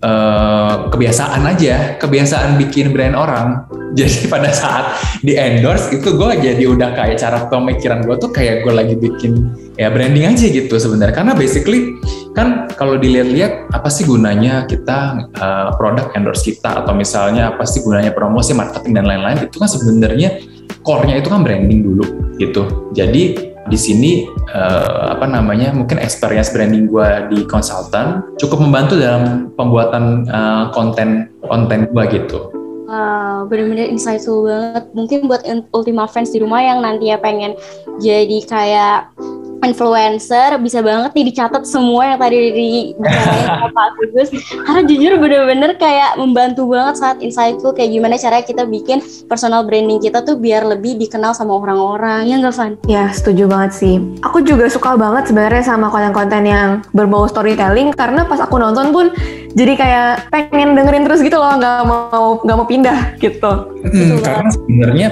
Uh, 0.00 0.88
kebiasaan 0.88 1.44
aja, 1.44 2.00
kebiasaan 2.00 2.56
bikin 2.56 2.88
brand 2.96 3.12
orang. 3.12 3.68
Jadi 3.98 4.32
pada 4.32 4.48
saat 4.48 4.96
di 5.20 5.36
endorse 5.36 5.92
itu 5.92 6.14
gue 6.14 6.30
jadi 6.38 6.62
udah 6.62 6.94
kayak 6.94 7.18
cara 7.18 7.50
pemikiran 7.50 8.06
gue 8.06 8.16
tuh 8.22 8.30
kayak 8.30 8.62
gue 8.62 8.70
lagi 8.70 8.94
bikin 8.94 9.50
ya 9.74 9.90
branding 9.90 10.30
aja 10.30 10.46
gitu 10.46 10.78
sebenarnya. 10.78 11.10
Karena 11.10 11.34
basically 11.34 11.98
kan 12.32 12.70
kalau 12.78 12.96
dilihat-lihat 13.02 13.74
apa 13.74 13.90
sih 13.90 14.06
gunanya 14.06 14.62
kita 14.70 15.26
uh, 15.42 15.74
produk 15.74 16.14
endorse 16.14 16.46
kita 16.46 16.86
atau 16.86 16.94
misalnya 16.94 17.50
apa 17.50 17.66
sih 17.66 17.82
gunanya 17.82 18.14
promosi, 18.14 18.54
marketing 18.54 18.94
dan 18.94 19.10
lain-lain 19.10 19.50
itu 19.50 19.58
kan 19.58 19.66
sebenarnya 19.66 20.38
core-nya 20.86 21.18
itu 21.18 21.28
kan 21.28 21.42
branding 21.42 21.82
dulu 21.82 22.06
gitu. 22.38 22.94
Jadi 22.94 23.49
di 23.70 23.78
sini 23.78 24.10
uh, 24.50 25.14
apa 25.14 25.30
namanya 25.30 25.70
mungkin 25.70 26.02
experience 26.02 26.50
branding 26.50 26.90
gue 26.90 27.08
di 27.30 27.46
konsultan 27.46 28.26
cukup 28.42 28.58
membantu 28.58 28.98
dalam 28.98 29.54
pembuatan 29.54 30.26
uh, 30.26 30.74
konten 30.74 31.30
konten 31.46 31.86
gue 31.94 32.04
gitu. 32.10 32.50
Wow, 32.90 33.46
bener-bener 33.46 33.86
insightful 33.86 34.50
banget. 34.50 34.90
Mungkin 34.98 35.30
buat 35.30 35.46
Ultima 35.70 36.10
fans 36.10 36.34
di 36.34 36.42
rumah 36.42 36.58
yang 36.58 36.82
nantinya 36.82 37.22
pengen 37.22 37.54
jadi 38.02 38.38
kayak 38.50 39.14
influencer 39.64 40.56
bisa 40.60 40.80
banget 40.80 41.10
nih 41.12 41.26
dicatat 41.32 41.62
semua 41.68 42.14
yang 42.14 42.18
tadi 42.18 42.36
dibicarain 42.52 43.46
sama 43.46 43.68
Pak 43.72 43.86
Agus 44.00 44.28
karena 44.64 44.82
jujur 44.88 45.12
bener-bener 45.20 45.70
kayak 45.76 46.16
membantu 46.16 46.70
banget 46.72 46.94
saat 46.96 47.16
insightful 47.20 47.72
kayak 47.76 47.92
gimana 47.92 48.16
cara 48.16 48.40
kita 48.40 48.64
bikin 48.64 49.04
personal 49.28 49.64
branding 49.64 50.00
kita 50.00 50.24
tuh 50.24 50.40
biar 50.40 50.64
lebih 50.64 50.96
dikenal 50.96 51.36
sama 51.36 51.56
orang-orang 51.56 52.28
ya 52.28 52.36
nggak 52.40 52.54
Van? 52.56 52.72
Ya 52.88 53.04
setuju 53.12 53.46
banget 53.46 53.72
sih 53.76 53.94
aku 54.24 54.42
juga 54.44 54.66
suka 54.72 54.96
banget 54.96 55.30
sebenarnya 55.30 55.64
sama 55.64 55.92
konten-konten 55.92 56.42
yang 56.44 56.68
berbau 56.96 57.28
storytelling 57.28 57.92
karena 57.94 58.24
pas 58.24 58.40
aku 58.40 58.56
nonton 58.56 58.92
pun 58.92 59.06
jadi 59.50 59.72
kayak 59.74 60.10
pengen 60.30 60.78
dengerin 60.78 61.04
terus 61.06 61.20
gitu 61.26 61.34
loh 61.34 61.58
nggak 61.58 61.82
mau 61.86 62.38
nggak 62.46 62.56
mau 62.56 62.66
pindah 62.68 62.98
gitu. 63.18 63.52
Hmm, 63.82 64.22
karena 64.22 64.50
sebenarnya 64.54 65.08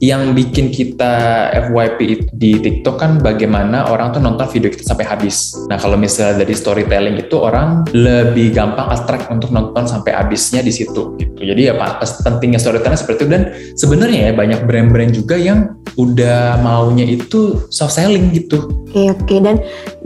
yang 0.00 0.36
bikin 0.36 0.68
kita 0.68 1.48
FYP 1.68 2.28
di 2.36 2.60
TikTok 2.60 2.96
kan 3.00 3.10
bagaimana 3.20 3.88
orang 3.88 4.12
tuh 4.12 4.20
nonton 4.20 4.44
video 4.52 4.68
kita 4.68 4.84
sampai 4.84 5.06
habis. 5.08 5.56
Nah 5.68 5.80
kalau 5.80 5.96
misalnya 5.96 6.44
dari 6.44 6.52
storytelling 6.52 7.16
itu 7.16 7.36
orang 7.40 7.88
lebih 7.96 8.52
gampang 8.52 8.92
attract 8.92 9.32
untuk 9.32 9.52
nonton 9.52 9.88
sampai 9.88 10.12
habisnya 10.12 10.60
di 10.60 10.72
situ 10.72 11.16
gitu. 11.16 11.40
Jadi 11.40 11.72
ya 11.72 11.74
pas 11.76 12.08
pentingnya 12.20 12.60
storytelling 12.60 13.00
seperti 13.00 13.24
itu 13.24 13.28
dan 13.32 13.42
sebenarnya 13.76 14.30
ya 14.30 14.32
banyak 14.36 14.60
brand-brand 14.68 15.12
juga 15.16 15.36
yang 15.40 15.76
udah 15.96 16.60
maunya 16.60 17.08
itu 17.08 17.64
soft 17.72 17.96
selling 17.96 18.32
gitu. 18.36 18.68
Oke 18.92 19.12
oke 19.12 19.36
dan 19.40 19.56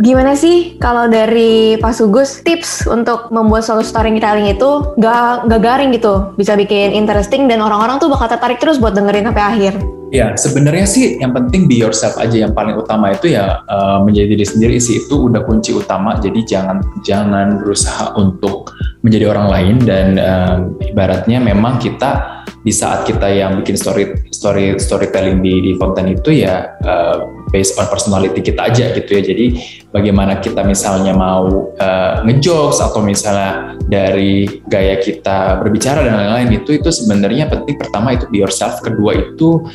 gimana 0.01 0.33
sih 0.33 0.81
kalau 0.81 1.07
dari 1.13 1.77
Pak 1.77 1.93
Sugus 1.93 2.41
tips 2.41 2.89
untuk 2.89 3.29
membuat 3.29 3.69
suatu 3.69 3.85
storytelling 3.85 4.49
itu 4.49 4.97
gak, 4.97 5.47
gak 5.47 5.61
garing 5.61 5.93
gitu? 5.93 6.33
Bisa 6.41 6.57
bikin 6.57 6.97
interesting 6.97 7.47
dan 7.47 7.61
orang-orang 7.61 8.01
tuh 8.01 8.09
bakal 8.09 8.33
tertarik 8.33 8.57
terus 8.57 8.81
buat 8.81 8.97
dengerin 8.97 9.29
sampai 9.29 9.45
akhir. 9.45 9.75
Ya 10.11 10.35
sebenarnya 10.35 10.91
sih 10.91 11.23
yang 11.23 11.31
penting 11.31 11.71
be 11.71 11.79
yourself 11.79 12.19
aja. 12.19 12.49
Yang 12.49 12.57
paling 12.57 12.75
utama 12.75 13.15
itu 13.15 13.31
ya 13.31 13.63
uh, 13.71 14.03
menjadi 14.03 14.35
diri 14.35 14.47
sendiri 14.49 14.77
sih. 14.83 15.07
Itu 15.07 15.31
udah 15.31 15.47
kunci 15.47 15.71
utama. 15.71 16.19
Jadi 16.19 16.43
jangan 16.43 16.83
jangan 17.07 17.63
berusaha 17.63 18.19
untuk 18.19 18.75
menjadi 19.07 19.31
orang 19.31 19.47
lain. 19.47 19.77
Dan 19.87 20.19
uh, 20.19 20.67
ibaratnya 20.83 21.39
memang 21.39 21.79
kita 21.79 22.43
di 22.67 22.75
saat 22.75 23.07
kita 23.07 23.31
yang 23.31 23.63
bikin 23.63 23.79
story 23.79 24.11
story 24.35 24.77
storytelling 24.83 25.41
di 25.41 25.63
di 25.63 25.73
konten 25.79 26.11
itu 26.11 26.43
ya 26.43 26.75
uh, 26.83 27.40
based 27.51 27.77
on 27.77 27.87
personality 27.91 28.41
kita 28.41 28.71
aja 28.71 28.95
gitu 28.95 29.11
ya. 29.19 29.23
Jadi 29.23 29.47
bagaimana 29.91 30.39
kita 30.39 30.63
misalnya 30.63 31.13
mau 31.13 31.75
uh, 31.77 32.23
ngejokes 32.25 32.81
atau 32.81 33.03
misalnya 33.03 33.77
dari 33.91 34.47
gaya 34.71 34.97
kita 35.03 35.59
berbicara 35.61 36.07
dan 36.07 36.15
lain-lain 36.17 36.63
itu 36.63 36.79
itu 36.79 36.89
sebenarnya 36.89 37.51
penting 37.51 37.77
pertama 37.77 38.15
itu 38.15 38.25
be 38.31 38.41
yourself 38.41 38.79
kedua 38.81 39.19
itu 39.19 39.67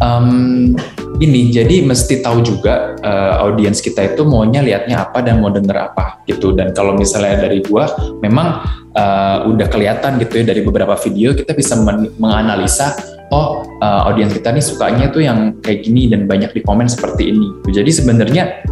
um, 0.00 0.72
ini. 1.18 1.50
Jadi 1.50 1.82
mesti 1.86 2.22
tahu 2.22 2.42
juga 2.42 2.94
uh, 3.02 3.44
audiens 3.46 3.78
kita 3.78 4.14
itu 4.14 4.22
maunya 4.26 4.62
liatnya 4.62 5.02
apa 5.02 5.22
dan 5.22 5.38
mau 5.42 5.50
denger 5.50 5.76
apa 5.90 6.24
gitu. 6.26 6.54
Dan 6.54 6.74
kalau 6.74 6.94
misalnya 6.94 7.46
dari 7.46 7.62
gua 7.62 7.90
memang 8.22 8.62
uh, 8.94 9.46
udah 9.50 9.66
kelihatan 9.70 10.18
gitu 10.22 10.42
ya 10.42 10.44
dari 10.54 10.62
beberapa 10.62 10.94
video 10.98 11.34
kita 11.34 11.54
bisa 11.54 11.78
men 11.78 12.10
menganalisa 12.18 13.13
oh 13.32 13.64
uh, 13.80 14.08
audiens 14.10 14.32
kita 14.34 14.52
nih 14.52 14.64
sukanya 14.64 15.06
tuh 15.08 15.24
yang 15.24 15.56
kayak 15.64 15.86
gini 15.86 16.10
dan 16.10 16.28
banyak 16.28 16.52
di 16.52 16.60
komen 16.60 16.90
seperti 16.90 17.32
ini. 17.32 17.48
Jadi 17.70 17.90
sebenarnya 17.92 18.64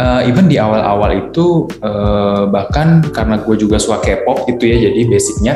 uh, 0.00 0.22
even 0.24 0.46
di 0.48 0.60
awal-awal 0.60 1.28
itu 1.28 1.68
uh, 1.80 2.48
bahkan 2.48 3.04
karena 3.12 3.40
gue 3.40 3.56
juga 3.56 3.80
suka 3.80 4.00
K-pop 4.04 4.48
gitu 4.48 4.64
ya 4.68 4.90
jadi 4.90 5.00
basicnya 5.08 5.54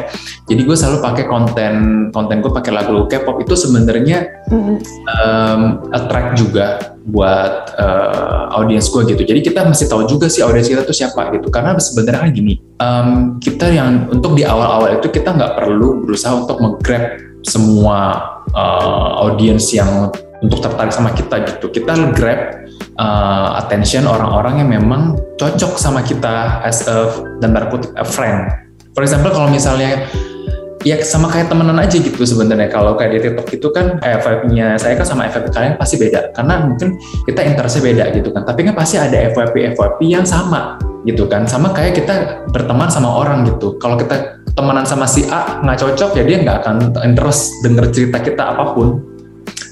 jadi 0.48 0.60
gue 0.64 0.76
selalu 0.76 0.98
pakai 1.04 1.24
konten 1.28 1.74
konten 2.12 2.40
gue 2.40 2.52
pakai 2.52 2.72
lagu 2.72 3.04
K-pop 3.06 3.44
itu 3.44 3.54
sebenarnya 3.56 4.28
um, 4.50 5.84
attract 5.92 6.40
juga 6.40 6.96
buat 7.00 7.80
uh, 7.80 8.52
audiens 8.60 8.86
gue 8.92 9.16
gitu. 9.16 9.24
Jadi 9.24 9.40
kita 9.40 9.64
mesti 9.64 9.88
tahu 9.88 10.04
juga 10.04 10.28
sih 10.28 10.44
audiens 10.44 10.68
kita 10.68 10.84
tuh 10.84 10.92
siapa 10.92 11.32
gitu. 11.32 11.48
Karena 11.48 11.74
sebenarnya 11.80 12.28
kan 12.28 12.30
gini 12.30 12.54
um, 12.76 13.08
kita 13.40 13.72
yang 13.72 14.06
untuk 14.12 14.36
di 14.36 14.44
awal-awal 14.44 15.00
itu 15.00 15.08
kita 15.08 15.32
nggak 15.32 15.58
perlu 15.58 16.04
berusaha 16.04 16.44
untuk 16.44 16.60
menggrab 16.60 17.29
semua 17.44 18.20
uh, 18.52 19.24
audiens 19.24 19.72
yang 19.72 20.10
untuk 20.40 20.58
tertarik 20.64 20.92
sama 20.92 21.12
kita 21.12 21.44
gitu. 21.44 21.68
Kita 21.68 21.92
grab 22.16 22.64
uh, 22.96 23.60
attention 23.60 24.08
orang-orang 24.08 24.64
yang 24.64 24.68
memang 24.72 25.16
cocok 25.36 25.76
sama 25.76 26.00
kita 26.00 26.64
as 26.64 26.84
a 26.88 27.12
dan 27.44 27.56
kutip 27.68 27.92
a 27.96 28.04
friend. 28.04 28.48
For 28.96 29.04
example 29.04 29.30
kalau 29.30 29.48
misalnya 29.52 30.08
ya 30.80 30.96
sama 31.04 31.28
kayak 31.28 31.52
temenan 31.52 31.76
aja 31.76 31.96
gitu 32.00 32.24
sebenarnya. 32.24 32.72
Kalau 32.72 32.96
kayak 32.96 33.10
di 33.16 33.18
TikTok 33.28 33.48
itu 33.52 33.68
kan 33.70 34.00
FYP-nya 34.00 34.80
saya 34.80 34.96
kan 34.96 35.06
sama 35.06 35.28
FYP 35.28 35.52
kalian 35.52 35.74
pasti 35.76 35.96
beda. 36.00 36.32
Karena 36.32 36.64
mungkin 36.64 36.96
kita 37.28 37.40
interestnya 37.44 37.82
beda 37.84 38.04
gitu 38.16 38.28
kan. 38.32 38.42
Tapi 38.48 38.60
kan 38.64 38.74
pasti 38.74 38.96
ada 38.96 39.16
FYP 39.32 39.76
FYP 39.76 39.98
yang 40.08 40.24
sama 40.24 40.80
gitu 41.08 41.24
kan 41.26 41.48
sama 41.48 41.72
kayak 41.72 41.96
kita 41.96 42.44
berteman 42.52 42.92
sama 42.92 43.08
orang 43.08 43.48
gitu 43.48 43.80
kalau 43.80 43.96
kita 43.96 44.40
temenan 44.52 44.84
sama 44.84 45.08
si 45.08 45.24
A 45.32 45.64
nggak 45.64 45.78
cocok 45.80 46.20
ya 46.20 46.22
dia 46.26 46.36
nggak 46.44 46.56
akan 46.64 46.76
interest 47.06 47.64
denger 47.64 47.88
cerita 47.88 48.18
kita 48.20 48.42
apa 48.52 48.76
pun 48.76 49.00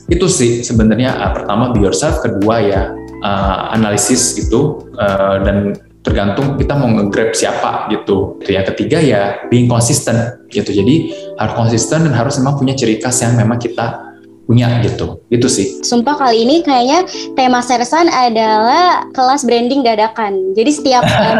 itu 0.09 0.25
sih 0.25 0.65
sebenarnya 0.65 1.13
uh, 1.21 1.33
pertama 1.37 1.69
be 1.77 1.85
yourself 1.85 2.25
kedua 2.25 2.65
ya 2.65 2.89
uh, 3.21 3.77
analisis 3.77 4.41
gitu 4.41 4.89
uh, 4.97 5.45
dan 5.45 5.77
tergantung 6.01 6.57
kita 6.57 6.73
mau 6.73 6.89
nge-grab 6.89 7.37
siapa 7.37 7.93
gitu. 7.93 8.41
Itu 8.41 8.57
yang 8.57 8.65
ketiga 8.73 8.97
ya 8.97 9.45
being 9.53 9.69
consistent 9.69 10.49
gitu. 10.49 10.73
Jadi 10.73 11.13
harus 11.37 11.55
konsisten 11.59 12.09
dan 12.09 12.17
harus 12.17 12.41
memang 12.41 12.57
punya 12.57 12.73
ciri 12.73 12.97
khas 12.97 13.21
yang 13.21 13.37
memang 13.37 13.61
kita 13.61 14.08
punya 14.49 14.81
gitu. 14.81 15.21
Itu 15.29 15.45
sih. 15.47 15.85
Sumpah 15.85 16.17
kali 16.17 16.49
ini 16.49 16.65
kayaknya 16.65 17.05
tema 17.37 17.61
Sersan 17.61 18.09
adalah 18.09 19.05
kelas 19.13 19.45
branding 19.45 19.85
dadakan. 19.85 20.57
Jadi 20.57 20.71
setiap 20.73 21.05
ya, 21.13 21.37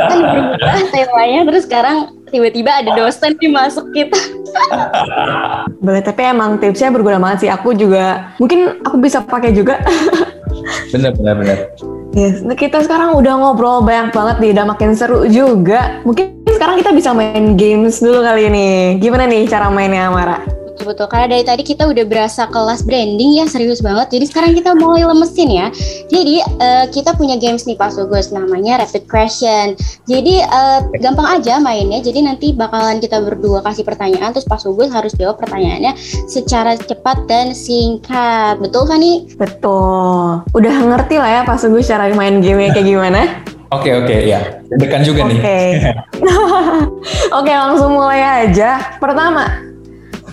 kan 0.00 0.18
berubah 0.24 0.80
temanya 0.88 1.40
terus 1.44 1.68
sekarang 1.68 2.16
tiba-tiba 2.32 2.72
ada 2.80 2.96
dosen 2.96 3.36
nih 3.36 3.52
masuk 3.52 3.84
kita. 3.92 4.16
Boleh, 5.84 6.00
tapi 6.00 6.24
emang 6.24 6.56
tipsnya 6.56 6.88
berguna 6.88 7.20
banget 7.20 7.46
sih. 7.46 7.50
Aku 7.52 7.76
juga 7.76 8.32
mungkin 8.40 8.80
aku 8.80 8.96
bisa 8.96 9.20
pakai 9.20 9.52
juga. 9.52 9.84
bener, 10.88 11.12
bener, 11.20 11.34
bener. 11.36 11.58
Yes, 12.14 12.46
nah 12.46 12.54
kita 12.54 12.78
sekarang 12.86 13.18
udah 13.18 13.34
ngobrol 13.42 13.82
banyak 13.82 14.14
banget 14.14 14.36
nih, 14.38 14.50
udah 14.54 14.64
makin 14.70 14.94
seru 14.94 15.26
juga. 15.26 15.98
Mungkin 16.06 16.46
sekarang 16.46 16.78
kita 16.78 16.94
bisa 16.94 17.10
main 17.10 17.58
games 17.58 17.98
dulu 17.98 18.22
kali 18.22 18.46
ini. 18.46 18.68
Gimana 19.02 19.26
nih 19.26 19.50
cara 19.50 19.66
mainnya, 19.66 20.08
Amara? 20.08 20.63
Betul-betul, 20.74 21.06
karena 21.06 21.38
dari 21.38 21.44
tadi 21.46 21.62
kita 21.62 21.86
udah 21.86 22.02
berasa 22.02 22.50
kelas 22.50 22.82
branding 22.82 23.38
ya, 23.38 23.46
serius 23.46 23.78
banget. 23.78 24.10
Jadi 24.10 24.24
sekarang 24.26 24.52
kita 24.58 24.74
mulai 24.74 25.06
lemesin 25.06 25.46
ya. 25.46 25.70
Jadi 26.10 26.42
uh, 26.42 26.90
kita 26.90 27.14
punya 27.14 27.38
games 27.38 27.62
nih 27.70 27.78
Pak 27.78 27.94
Sugus, 27.94 28.34
namanya 28.34 28.82
Rapid 28.82 29.06
Question. 29.06 29.78
Jadi 30.10 30.42
uh, 30.42 30.82
gampang 30.98 31.38
aja 31.38 31.62
mainnya, 31.62 32.02
jadi 32.02 32.26
nanti 32.26 32.50
bakalan 32.50 32.98
kita 32.98 33.22
berdua 33.22 33.62
kasih 33.62 33.86
pertanyaan, 33.86 34.34
terus 34.34 34.50
Pak 34.50 34.66
Sugus 34.66 34.90
harus 34.90 35.14
jawab 35.14 35.38
pertanyaannya 35.38 35.94
secara 36.26 36.74
cepat 36.74 37.22
dan 37.30 37.54
singkat. 37.54 38.58
Betul 38.58 38.90
kan 38.90 38.98
nih? 38.98 39.30
Betul. 39.38 40.42
Udah 40.58 40.74
ngerti 40.74 41.22
lah 41.22 41.30
ya 41.30 41.40
Pak 41.46 41.62
Sugus 41.62 41.86
cara 41.86 42.10
main 42.10 42.42
gamenya 42.42 42.74
kayak 42.74 42.86
gimana? 42.90 43.22
Oke 43.70 43.90
okay, 43.90 43.92
oke 43.94 44.06
okay, 44.06 44.18
ya, 44.30 44.40
dekan 44.74 45.02
juga 45.06 45.22
okay. 45.26 45.30
nih. 45.30 45.40
Oke 45.40 45.54
okay, 47.46 47.54
langsung 47.54 47.90
mulai 47.94 48.46
aja. 48.46 48.98
Pertama, 49.02 49.73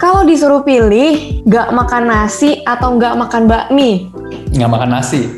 kalau 0.02 0.26
disuruh 0.26 0.66
pilih, 0.66 1.46
nggak 1.46 1.78
makan 1.78 2.10
nasi 2.10 2.66
atau 2.66 2.98
nggak 2.98 3.14
makan 3.22 3.46
bakmi? 3.46 4.10
Nggak 4.50 4.72
makan 4.74 4.90
nasi. 4.98 5.30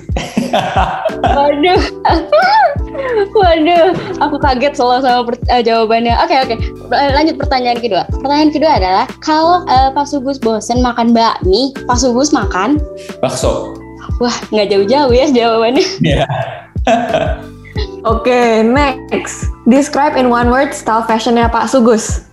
Waduh. 1.20 1.84
Waduh, 3.34 3.92
aku 4.24 4.40
kaget 4.40 4.80
selalu 4.80 5.04
sama 5.04 5.22
uh, 5.52 5.62
jawabannya. 5.66 6.16
Oke, 6.24 6.32
okay, 6.40 6.56
oke. 6.56 6.56
Okay. 6.88 7.12
Lanjut 7.12 7.36
pertanyaan 7.36 7.80
kedua. 7.84 8.08
Pertanyaan 8.08 8.52
kedua 8.56 8.72
adalah, 8.80 9.06
kalau 9.20 9.68
uh, 9.68 9.92
Pak 9.92 10.08
Sugus 10.08 10.40
bosen 10.40 10.80
makan 10.80 11.12
bakmi, 11.12 11.76
Pak 11.84 12.00
Sugus 12.00 12.32
makan? 12.32 12.80
Bakso. 13.20 13.76
Wah, 14.24 14.38
nggak 14.56 14.72
jauh-jauh 14.72 15.12
ya 15.12 15.28
jawabannya. 15.28 15.84
Iya. 16.08 16.28
Oke, 18.08 18.32
okay, 18.32 18.50
next. 18.64 19.52
Describe 19.68 20.16
in 20.16 20.32
one 20.32 20.48
word 20.48 20.72
style 20.72 21.04
fashionnya 21.04 21.52
Pak 21.52 21.68
Sugus 21.68 22.33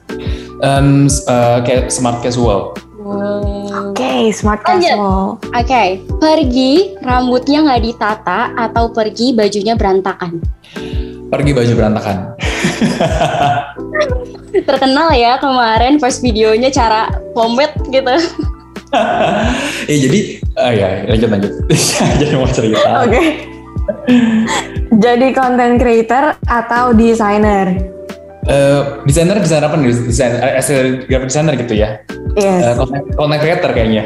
um, 0.62 1.08
uh, 1.26 1.58
kayak 1.64 1.88
smart 1.88 2.20
casual. 2.24 2.76
Oke, 3.00 3.96
okay, 3.96 4.30
smart 4.30 4.62
casual. 4.62 5.40
Oke, 5.40 5.50
okay. 5.56 5.88
pergi 6.20 6.94
rambutnya 7.00 7.64
nggak 7.64 7.82
ditata 7.82 8.54
atau 8.54 8.92
pergi 8.92 9.32
bajunya 9.32 9.74
berantakan? 9.74 10.38
Pergi 11.30 11.50
baju 11.54 11.72
berantakan. 11.74 12.16
Terkenal 14.68 15.14
ya 15.14 15.38
kemarin 15.38 15.96
first 16.02 16.20
videonya 16.20 16.68
cara 16.68 17.08
pomade 17.32 17.74
gitu. 17.88 18.16
eh 19.86 19.98
jadi, 20.04 20.20
uh, 20.58 20.72
ya 20.74 20.88
lanjut 21.06 21.28
lanjut. 21.30 21.52
jadi 22.20 22.32
mau 22.36 22.50
cerita. 22.50 23.06
Oke. 23.06 23.10
Okay. 23.10 23.28
jadi 24.98 25.26
content 25.34 25.78
creator 25.80 26.36
atau 26.46 26.92
designer? 26.94 27.99
Uh, 28.40 29.04
desainer 29.04 29.36
desainer 29.36 29.68
apa 29.68 29.76
nih 29.76 29.92
desainer 30.08 30.40
uh, 30.40 31.04
graphic 31.04 31.28
designer 31.28 31.54
gitu 31.60 31.76
ya 31.76 32.00
yes. 32.40 32.72
uh, 32.72 32.74
content, 32.80 33.04
content 33.12 33.40
creator 33.44 33.70
kayaknya 33.76 34.04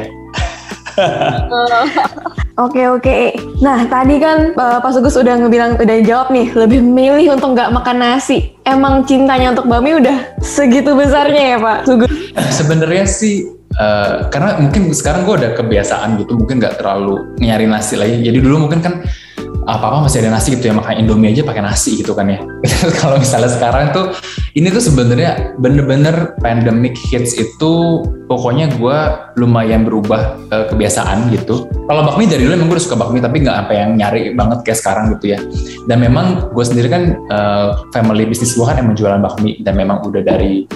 Oke 2.55 2.87
oke. 2.87 3.35
Nah 3.59 3.83
tadi 3.91 4.15
kan 4.15 4.55
uh, 4.55 4.79
Pak 4.79 4.95
Sugus 4.95 5.19
udah 5.19 5.35
ngebilang 5.43 5.75
udah 5.75 5.97
jawab 6.07 6.31
nih 6.31 6.55
lebih 6.55 6.79
milih 6.79 7.35
untuk 7.35 7.51
nggak 7.51 7.67
makan 7.75 7.99
nasi. 7.99 8.55
Emang 8.63 9.03
cintanya 9.03 9.51
untuk 9.51 9.67
bami 9.67 9.99
udah 9.99 10.39
segitu 10.39 10.95
besarnya 10.95 11.43
ya 11.51 11.57
Pak 11.59 11.79
Sugus? 11.83 12.11
Sebenarnya 12.55 13.03
sih 13.11 13.43
uh, 13.75 14.31
karena 14.31 14.55
mungkin 14.63 14.95
sekarang 14.95 15.27
gue 15.27 15.35
udah 15.35 15.51
kebiasaan 15.59 16.15
gitu 16.23 16.39
mungkin 16.39 16.63
nggak 16.63 16.79
terlalu 16.79 17.35
nyari 17.43 17.67
nasi 17.67 17.99
lagi. 17.99 18.23
Jadi 18.23 18.39
dulu 18.39 18.71
mungkin 18.71 18.79
kan 18.79 19.03
apa-apa 19.65 20.05
masih 20.05 20.21
ada 20.21 20.37
nasi 20.37 20.53
gitu 20.53 20.69
ya 20.69 20.73
makan 20.77 21.01
Indomie 21.01 21.33
aja 21.33 21.41
pakai 21.41 21.65
nasi 21.65 21.97
gitu 21.97 22.13
kan 22.13 22.29
ya. 22.29 22.37
Kalau 23.01 23.17
misalnya 23.17 23.49
sekarang 23.49 23.89
tuh 23.91 24.13
ini 24.53 24.69
tuh 24.69 24.81
sebenarnya 24.81 25.57
bener-bener 25.57 26.37
pandemic 26.37 26.93
hits 27.09 27.33
itu 27.33 28.05
pokoknya 28.29 28.69
gue 28.77 28.97
lumayan 29.41 29.81
berubah 29.81 30.37
uh, 30.53 30.65
kebiasaan 30.69 31.33
gitu. 31.33 31.65
Kalau 31.65 32.01
bakmi 32.05 32.29
dari 32.29 32.45
dulu 32.45 32.53
emang 32.53 32.69
gue 32.69 32.77
suka 32.77 32.93
bakmi 32.93 33.17
tapi 33.17 33.41
nggak 33.41 33.57
apa 33.65 33.73
yang 33.73 33.89
nyari 33.97 34.37
banget 34.37 34.61
kayak 34.61 34.79
sekarang 34.79 35.17
gitu 35.17 35.33
ya. 35.33 35.39
Dan 35.89 35.97
memang 35.97 36.53
gue 36.53 36.65
sendiri 36.65 36.87
kan 36.87 37.17
uh, 37.33 37.89
family 37.89 38.29
bisnis 38.29 38.53
gue 38.53 38.65
kan 38.65 38.77
emang 38.77 38.93
jualan 38.93 39.17
bakmi 39.17 39.65
dan 39.65 39.73
memang 39.73 40.05
udah 40.05 40.21
dari 40.21 40.69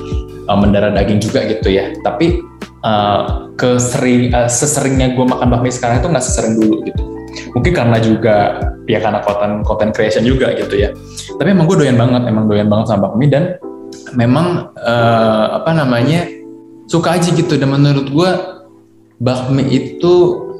uh, 0.50 0.58
mendarah 0.58 0.90
daging 0.90 1.22
juga 1.22 1.46
gitu 1.46 1.70
ya. 1.70 1.94
Tapi 2.02 2.42
uh, 2.82 3.54
kesering 3.54 4.34
uh, 4.34 4.50
seseringnya 4.50 5.14
gue 5.14 5.26
makan 5.30 5.46
bakmi 5.54 5.70
sekarang 5.70 6.02
itu 6.02 6.10
nggak 6.10 6.26
sesering 6.26 6.58
dulu 6.58 6.82
gitu 6.90 7.19
mungkin 7.54 7.72
karena 7.74 7.98
juga 8.02 8.38
ya 8.90 8.98
karena 8.98 9.22
konten 9.22 9.62
content 9.62 9.92
creation 9.94 10.26
juga 10.26 10.54
gitu 10.58 10.76
ya. 10.76 10.90
Tapi 11.38 11.50
emang 11.54 11.70
gue 11.70 11.86
doyan 11.86 11.98
banget 11.98 12.26
emang 12.26 12.46
doyan 12.50 12.68
banget 12.68 12.86
sama 12.90 13.10
bakmi 13.10 13.30
dan 13.30 13.58
memang 14.18 14.74
uh, 14.78 15.62
apa 15.62 15.72
namanya 15.78 16.26
suka 16.90 17.22
aja 17.22 17.30
gitu. 17.34 17.56
Dan 17.56 17.74
menurut 17.74 18.10
gue 18.10 18.30
bakmi 19.22 19.64
itu 19.70 20.14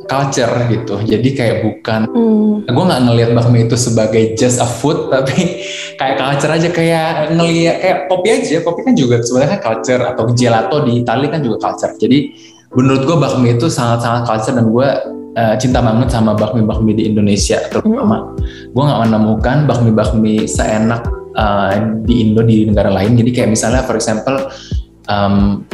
culture 0.10 0.54
gitu. 0.74 0.96
Jadi 1.06 1.30
kayak 1.38 1.58
bukan 1.66 2.10
hmm. 2.10 2.70
gue 2.70 2.84
nggak 2.90 3.02
ngelihat 3.06 3.32
bakmi 3.38 3.70
itu 3.70 3.78
sebagai 3.78 4.34
just 4.34 4.58
a 4.58 4.66
food 4.66 5.08
tapi 5.14 5.66
kayak 5.98 6.16
culture 6.18 6.52
aja. 6.54 6.70
Kayak 6.70 7.34
ngelihat 7.34 7.76
kayak 7.82 7.98
kopi 8.10 8.28
aja. 8.30 8.58
Kopi 8.62 8.80
kan 8.86 8.94
juga 8.98 9.22
sebenarnya 9.22 9.58
culture 9.62 10.02
atau 10.06 10.24
gelato 10.34 10.78
di 10.86 11.06
Itali 11.06 11.28
kan 11.30 11.42
juga 11.42 11.70
culture. 11.70 11.94
Jadi 11.98 12.20
menurut 12.74 13.02
gue 13.06 13.18
bakmi 13.18 13.58
itu 13.58 13.66
sangat-sangat 13.70 14.30
culture 14.30 14.56
dan 14.58 14.68
gue 14.70 14.90
uh, 15.36 15.56
cinta 15.60 15.84
banget 15.84 16.10
sama 16.10 16.34
bakmi-bakmi 16.34 16.96
di 16.96 17.04
Indonesia 17.10 17.60
terutama. 17.70 18.34
Mm. 18.34 18.74
Gue 18.74 18.84
nggak 18.86 19.00
menemukan 19.06 19.58
bakmi-bakmi 19.68 20.50
seenak 20.50 21.06
uh, 21.36 21.74
di 22.06 22.26
Indo 22.26 22.42
di 22.46 22.66
negara 22.66 22.90
lain. 22.90 23.18
Jadi 23.20 23.30
kayak 23.36 23.50
misalnya, 23.52 23.86
for 23.86 24.00
example, 24.00 24.50
um, 25.12 25.66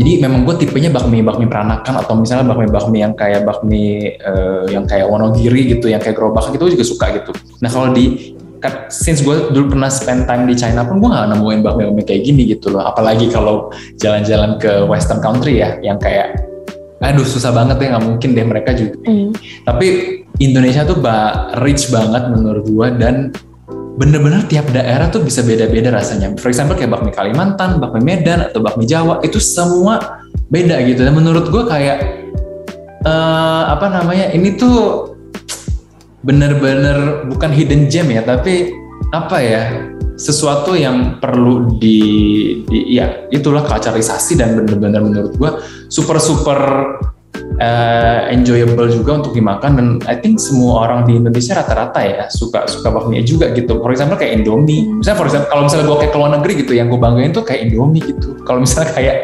jadi 0.00 0.24
memang 0.24 0.48
gue 0.48 0.56
tipenya 0.66 0.90
bakmi-bakmi 0.90 1.46
peranakan 1.46 2.02
atau 2.02 2.18
misalnya 2.18 2.48
bakmi-bakmi 2.48 3.04
yang 3.04 3.14
kayak 3.14 3.46
bakmi 3.46 4.16
uh, 4.18 4.66
yang 4.66 4.88
kayak 4.88 5.06
Wonogiri 5.06 5.78
gitu, 5.78 5.86
yang 5.92 6.02
kayak 6.02 6.18
gerobak 6.18 6.50
gitu 6.50 6.72
juga 6.72 6.84
suka 6.84 7.06
gitu. 7.14 7.30
Nah 7.62 7.70
kalau 7.70 7.94
di 7.94 8.34
kan 8.62 8.86
since 8.94 9.26
gue 9.26 9.50
dulu 9.50 9.74
pernah 9.74 9.90
spend 9.90 10.30
time 10.30 10.46
di 10.46 10.54
China 10.54 10.86
pun 10.86 11.02
gue 11.02 11.10
gak 11.10 11.34
nemuin 11.34 11.66
bakmi-bakmi 11.66 12.02
kayak 12.06 12.22
gini 12.22 12.46
gitu 12.46 12.70
loh 12.70 12.86
apalagi 12.86 13.26
kalau 13.26 13.74
jalan-jalan 13.98 14.54
ke 14.62 14.86
western 14.86 15.18
country 15.18 15.58
ya 15.58 15.82
yang 15.82 15.98
kayak 15.98 16.38
aduh 17.02 17.26
susah 17.26 17.50
banget 17.50 17.82
ya 17.82 17.98
nggak 17.98 18.04
mungkin 18.06 18.30
deh 18.32 18.46
mereka 18.46 18.70
juga. 18.72 18.96
Mm. 19.04 19.30
tapi 19.66 19.86
Indonesia 20.40 20.82
tuh 20.86 20.98
ba 21.02 21.50
rich 21.60 21.90
banget 21.90 22.30
menurut 22.30 22.64
gua 22.70 22.88
dan 22.94 23.34
bener-bener 24.00 24.40
tiap 24.48 24.64
daerah 24.72 25.12
tuh 25.12 25.20
bisa 25.20 25.44
beda-beda 25.44 25.92
rasanya. 25.92 26.32
For 26.40 26.48
example 26.48 26.78
kayak 26.78 26.96
bakmi 26.96 27.12
Kalimantan 27.12 27.76
bakmi 27.76 28.00
Medan 28.00 28.48
atau 28.48 28.64
bakmi 28.64 28.88
Jawa 28.88 29.20
itu 29.20 29.36
semua 29.36 30.22
beda 30.48 30.80
gitu. 30.88 31.04
Dan 31.04 31.12
menurut 31.12 31.52
gua 31.52 31.68
kayak 31.68 32.22
uh, 33.04 33.76
apa 33.76 33.86
namanya 33.92 34.32
ini 34.32 34.56
tuh 34.56 35.12
bener-bener 36.22 37.26
bukan 37.26 37.50
hidden 37.50 37.90
gem 37.90 38.06
ya 38.14 38.22
tapi 38.22 38.70
apa 39.10 39.36
ya 39.42 39.62
sesuatu 40.16 40.76
yang 40.76 41.18
perlu 41.18 41.76
di, 41.80 41.98
di 42.68 42.96
ya 42.96 43.26
itulah 43.32 43.64
kacarisasi 43.64 44.36
dan 44.38 44.54
benar-benar 44.58 45.02
menurut 45.02 45.32
gue 45.36 45.50
super 45.88 46.20
super 46.20 46.60
uh, 47.58 48.20
enjoyable 48.30 48.88
juga 48.88 49.24
untuk 49.24 49.32
dimakan 49.36 49.72
dan 49.76 49.86
I 50.08 50.16
think 50.20 50.38
semua 50.38 50.88
orang 50.88 51.08
di 51.08 51.18
Indonesia 51.18 51.58
rata-rata 51.58 52.00
ya 52.02 52.24
suka 52.28 52.64
suka 52.68 52.88
bakmi 52.92 53.20
juga 53.24 53.50
gitu. 53.52 53.80
For 53.80 53.90
example 53.92 54.16
kayak 54.16 54.42
Indomie. 54.42 54.88
Misalnya 54.88 55.18
for 55.18 55.26
example 55.28 55.48
kalau 55.50 55.62
misalnya 55.66 55.86
gue 55.88 55.98
kayak 56.06 56.12
ke 56.12 56.18
luar 56.18 56.30
negeri 56.40 56.52
gitu 56.64 56.72
yang 56.76 56.86
gue 56.88 57.00
banggain 57.00 57.32
tuh 57.34 57.44
kayak 57.44 57.60
Indomie 57.68 58.02
gitu. 58.04 58.28
Kalau 58.44 58.58
misalnya 58.62 58.90
kayak 58.94 59.16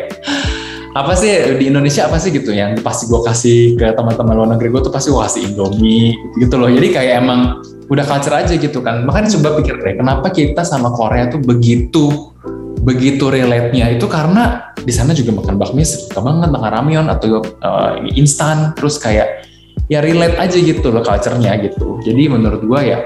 apa 0.97 1.13
sih 1.13 1.59
di 1.61 1.69
Indonesia 1.69 2.09
apa 2.09 2.17
sih 2.17 2.33
gitu 2.33 2.53
yang 2.53 2.79
pasti 2.81 3.09
gue 3.09 3.21
kasih 3.21 3.59
ke 3.77 3.93
teman-teman 3.93 4.35
luar 4.37 4.49
negeri 4.57 4.73
gue 4.73 4.83
tuh 4.89 4.93
pasti 4.93 5.13
gue 5.13 5.21
kasih 5.21 5.41
Indomie 5.53 6.17
gitu, 6.41 6.55
loh. 6.57 6.69
Jadi 6.73 6.89
kayak 6.93 7.15
emang 7.21 7.61
udah 7.89 8.05
culture 8.09 8.37
aja 8.37 8.55
gitu 8.57 8.81
kan. 8.81 9.05
Makanya 9.05 9.33
coba 9.37 9.61
pikir 9.61 9.77
deh 9.81 9.95
kenapa 10.01 10.33
kita 10.33 10.65
sama 10.65 10.93
Korea 10.93 11.29
tuh 11.29 11.41
begitu 11.45 12.33
begitu 12.79 13.29
relate-nya 13.29 13.91
itu 13.91 14.07
karena 14.07 14.73
di 14.79 14.95
sana 14.95 15.13
juga 15.13 15.35
makan 15.35 15.59
bakmi 15.59 15.83
suka 15.83 16.23
banget 16.23 16.49
makan 16.49 16.71
ramyeon 16.73 17.07
atau 17.11 17.43
uh, 17.43 17.99
instan 18.15 18.73
terus 18.79 18.97
kayak 19.03 19.45
ya 19.91 19.99
relate 19.99 20.39
aja 20.39 20.57
gitu 20.57 20.89
loh 20.89 21.03
culture-nya 21.05 21.59
gitu. 21.65 22.01
Jadi 22.07 22.31
menurut 22.31 22.63
gua 22.65 22.81
ya 22.81 22.99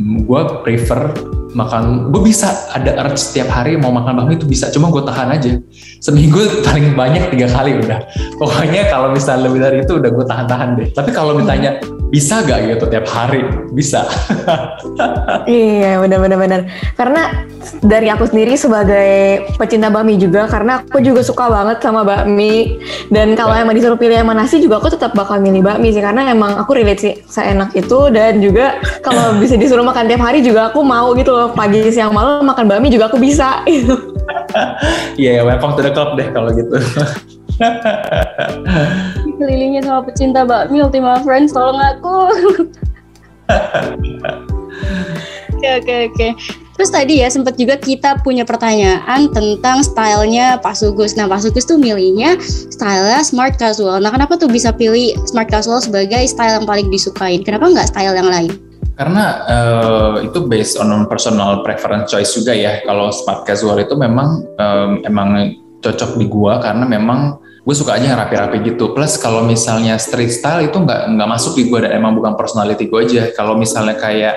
gue 0.00 0.42
prefer 0.64 1.14
makan 1.50 2.14
gue 2.14 2.22
bisa 2.22 2.70
ada 2.70 2.94
urge 3.02 3.18
setiap 3.18 3.50
hari 3.50 3.74
mau 3.74 3.90
makan 3.90 4.22
bakmi 4.22 4.38
itu 4.38 4.46
bisa 4.46 4.70
cuma 4.70 4.88
gue 4.88 5.02
tahan 5.02 5.28
aja. 5.34 5.52
Seminggu 6.00 6.62
paling 6.66 6.94
banyak 6.94 7.34
tiga 7.34 7.50
kali 7.50 7.76
udah. 7.78 8.00
Pokoknya 8.38 8.88
kalau 8.88 9.10
misalnya 9.10 9.50
lebih 9.50 9.60
dari 9.60 9.76
itu 9.82 9.92
udah 9.98 10.10
gue 10.10 10.24
tahan-tahan 10.26 10.68
deh. 10.78 10.88
Tapi 10.94 11.10
kalau 11.10 11.36
ditanya 11.36 11.82
bisa 12.10 12.42
gak 12.42 12.66
gitu 12.66 12.84
tiap 12.90 13.06
hari? 13.06 13.46
Bisa. 13.70 14.04
Iya 15.46 16.02
benar-benar 16.02 16.38
benar. 16.38 16.60
Karena 16.98 17.46
dari 17.80 18.10
aku 18.12 18.28
sendiri 18.28 18.58
sebagai 18.58 19.46
pecinta 19.56 19.88
bakmi 19.88 20.18
juga 20.18 20.50
karena 20.50 20.82
aku 20.84 21.00
juga 21.00 21.22
suka 21.24 21.48
banget 21.48 21.80
sama 21.80 22.02
bakmi. 22.04 22.76
Dan 23.08 23.38
kalau 23.38 23.54
ya. 23.54 23.62
emang 23.64 23.78
disuruh 23.78 23.96
pilih 23.96 24.20
yang 24.20 24.28
mana 24.28 24.44
sih 24.44 24.60
juga 24.60 24.82
aku 24.82 24.92
tetap 24.92 25.14
bakal 25.16 25.38
milih 25.40 25.62
bakmi 25.64 25.94
sih. 25.94 26.02
Karena 26.02 26.28
emang 26.28 26.58
aku 26.58 26.76
relate 26.76 27.00
sih 27.00 27.14
seenak 27.30 27.72
itu. 27.78 28.10
Dan 28.12 28.42
juga 28.42 28.82
kalau 29.00 29.32
bisa 29.42 29.54
disuruh 29.56 29.86
makan 29.86 30.10
tiap 30.10 30.20
hari 30.20 30.42
juga 30.44 30.74
aku 30.74 30.82
mau 30.82 31.14
gitu 31.16 31.30
loh. 31.32 31.48
Pagi 31.54 31.88
siang 31.94 32.12
malam 32.12 32.44
makan 32.44 32.66
bakmi 32.66 32.90
juga 32.92 33.08
aku 33.08 33.16
bisa. 33.16 33.62
Iya, 35.14 35.42
yeah, 35.42 35.46
welcome 35.46 35.78
to 35.78 35.82
the 35.82 35.90
club 35.94 36.18
deh 36.18 36.26
kalau 36.30 36.50
gitu. 36.54 36.74
Kelilingnya 39.40 39.80
sama 39.80 40.04
pecinta 40.04 40.44
bakmi 40.44 40.84
Ultima 40.84 41.16
Friends, 41.24 41.56
tolong 41.56 41.80
aku. 41.80 42.28
Oke, 45.60 45.76
oke, 45.76 45.96
oke. 46.08 46.28
Terus 46.80 46.88
tadi 46.88 47.20
ya 47.20 47.28
sempat 47.28 47.60
juga 47.60 47.76
kita 47.76 48.24
punya 48.24 48.48
pertanyaan 48.48 49.28
tentang 49.28 49.84
stylenya 49.84 50.56
Pak 50.64 50.72
Sugus. 50.72 51.12
Nah 51.12 51.28
Pak 51.28 51.44
Sugus 51.44 51.68
tuh 51.68 51.76
milihnya 51.76 52.40
stylenya 52.72 53.20
smart 53.20 53.60
casual. 53.60 54.00
Nah 54.00 54.08
kenapa 54.08 54.40
tuh 54.40 54.48
bisa 54.48 54.72
pilih 54.72 55.12
smart 55.28 55.52
casual 55.52 55.84
sebagai 55.84 56.24
style 56.24 56.56
yang 56.56 56.64
paling 56.64 56.88
disukain? 56.88 57.44
Kenapa 57.44 57.68
nggak 57.68 57.92
style 57.92 58.16
yang 58.16 58.32
lain? 58.32 58.56
Karena 58.96 59.44
uh, 59.44 60.24
itu 60.24 60.48
based 60.48 60.80
on 60.80 60.88
personal 61.04 61.60
preference 61.60 62.08
choice 62.08 62.32
juga 62.32 62.56
ya. 62.56 62.80
Kalau 62.88 63.12
smart 63.12 63.44
casual 63.44 63.76
itu 63.84 63.92
memang 64.00 64.48
um, 64.56 65.04
emang 65.04 65.52
cocok 65.84 66.16
di 66.16 66.24
gua 66.32 66.64
karena 66.64 66.88
memang 66.88 67.36
gue 67.60 67.74
suka 67.76 68.00
aja 68.00 68.16
yang 68.16 68.20
rapi-rapi 68.20 68.64
gitu. 68.64 68.96
Plus 68.96 69.20
kalau 69.20 69.44
misalnya 69.44 70.00
street 70.00 70.32
style 70.32 70.68
itu 70.68 70.76
nggak 70.80 71.12
nggak 71.16 71.28
masuk 71.28 71.56
di 71.60 71.68
gue 71.68 71.78
dan 71.84 71.92
emang 71.96 72.16
bukan 72.16 72.34
personality 72.34 72.88
gue 72.88 73.00
aja. 73.00 73.22
Kalau 73.36 73.54
misalnya 73.56 74.00
kayak 74.00 74.34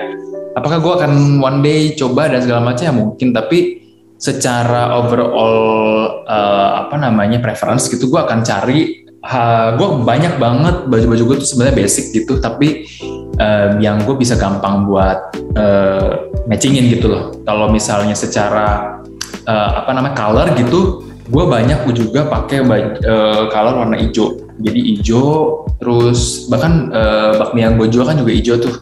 apakah 0.54 0.84
gue 0.84 0.94
akan 1.04 1.12
one 1.40 1.60
day 1.64 1.96
coba 1.96 2.28
dan 2.30 2.44
segala 2.44 2.62
macam 2.62 2.84
ya 2.84 2.94
mungkin, 2.94 3.32
tapi 3.32 3.84
secara 4.24 4.96
overall 4.96 6.24
uh, 6.24 6.88
apa 6.88 6.96
namanya 6.96 7.44
preference 7.44 7.92
gitu 7.92 8.08
gue 8.08 8.24
akan 8.24 8.40
cari 8.40 9.04
uh, 9.20 9.76
gue 9.76 9.88
banyak 10.00 10.40
banget 10.40 10.88
baju-baju 10.88 11.24
gue 11.28 11.38
tuh 11.44 11.50
sebenarnya 11.52 11.76
basic 11.84 12.06
gitu 12.16 12.40
tapi 12.40 12.88
uh, 13.36 13.76
yang 13.84 14.00
gue 14.08 14.16
bisa 14.16 14.40
gampang 14.40 14.88
buat 14.88 15.36
uh, 15.60 16.32
matchingin 16.48 16.88
gitu 16.88 17.12
loh 17.12 17.36
kalau 17.44 17.68
misalnya 17.68 18.16
secara 18.16 19.00
uh, 19.44 19.70
apa 19.84 19.92
namanya 19.92 20.16
color 20.16 20.48
gitu 20.56 21.04
gue 21.24 21.44
banyak 21.48 21.88
juga 21.96 22.28
pakai 22.28 22.60
uh, 23.08 23.48
color 23.48 23.74
warna 23.86 23.96
hijau. 23.96 24.44
Jadi 24.60 24.80
hijau 24.94 25.64
terus 25.80 26.46
bahkan 26.52 26.92
uh, 26.92 27.40
bakmi 27.40 27.64
yang 27.64 27.80
gue 27.80 27.88
jual 27.88 28.04
kan 28.04 28.20
juga 28.20 28.32
hijau 28.36 28.56
tuh. 28.60 28.76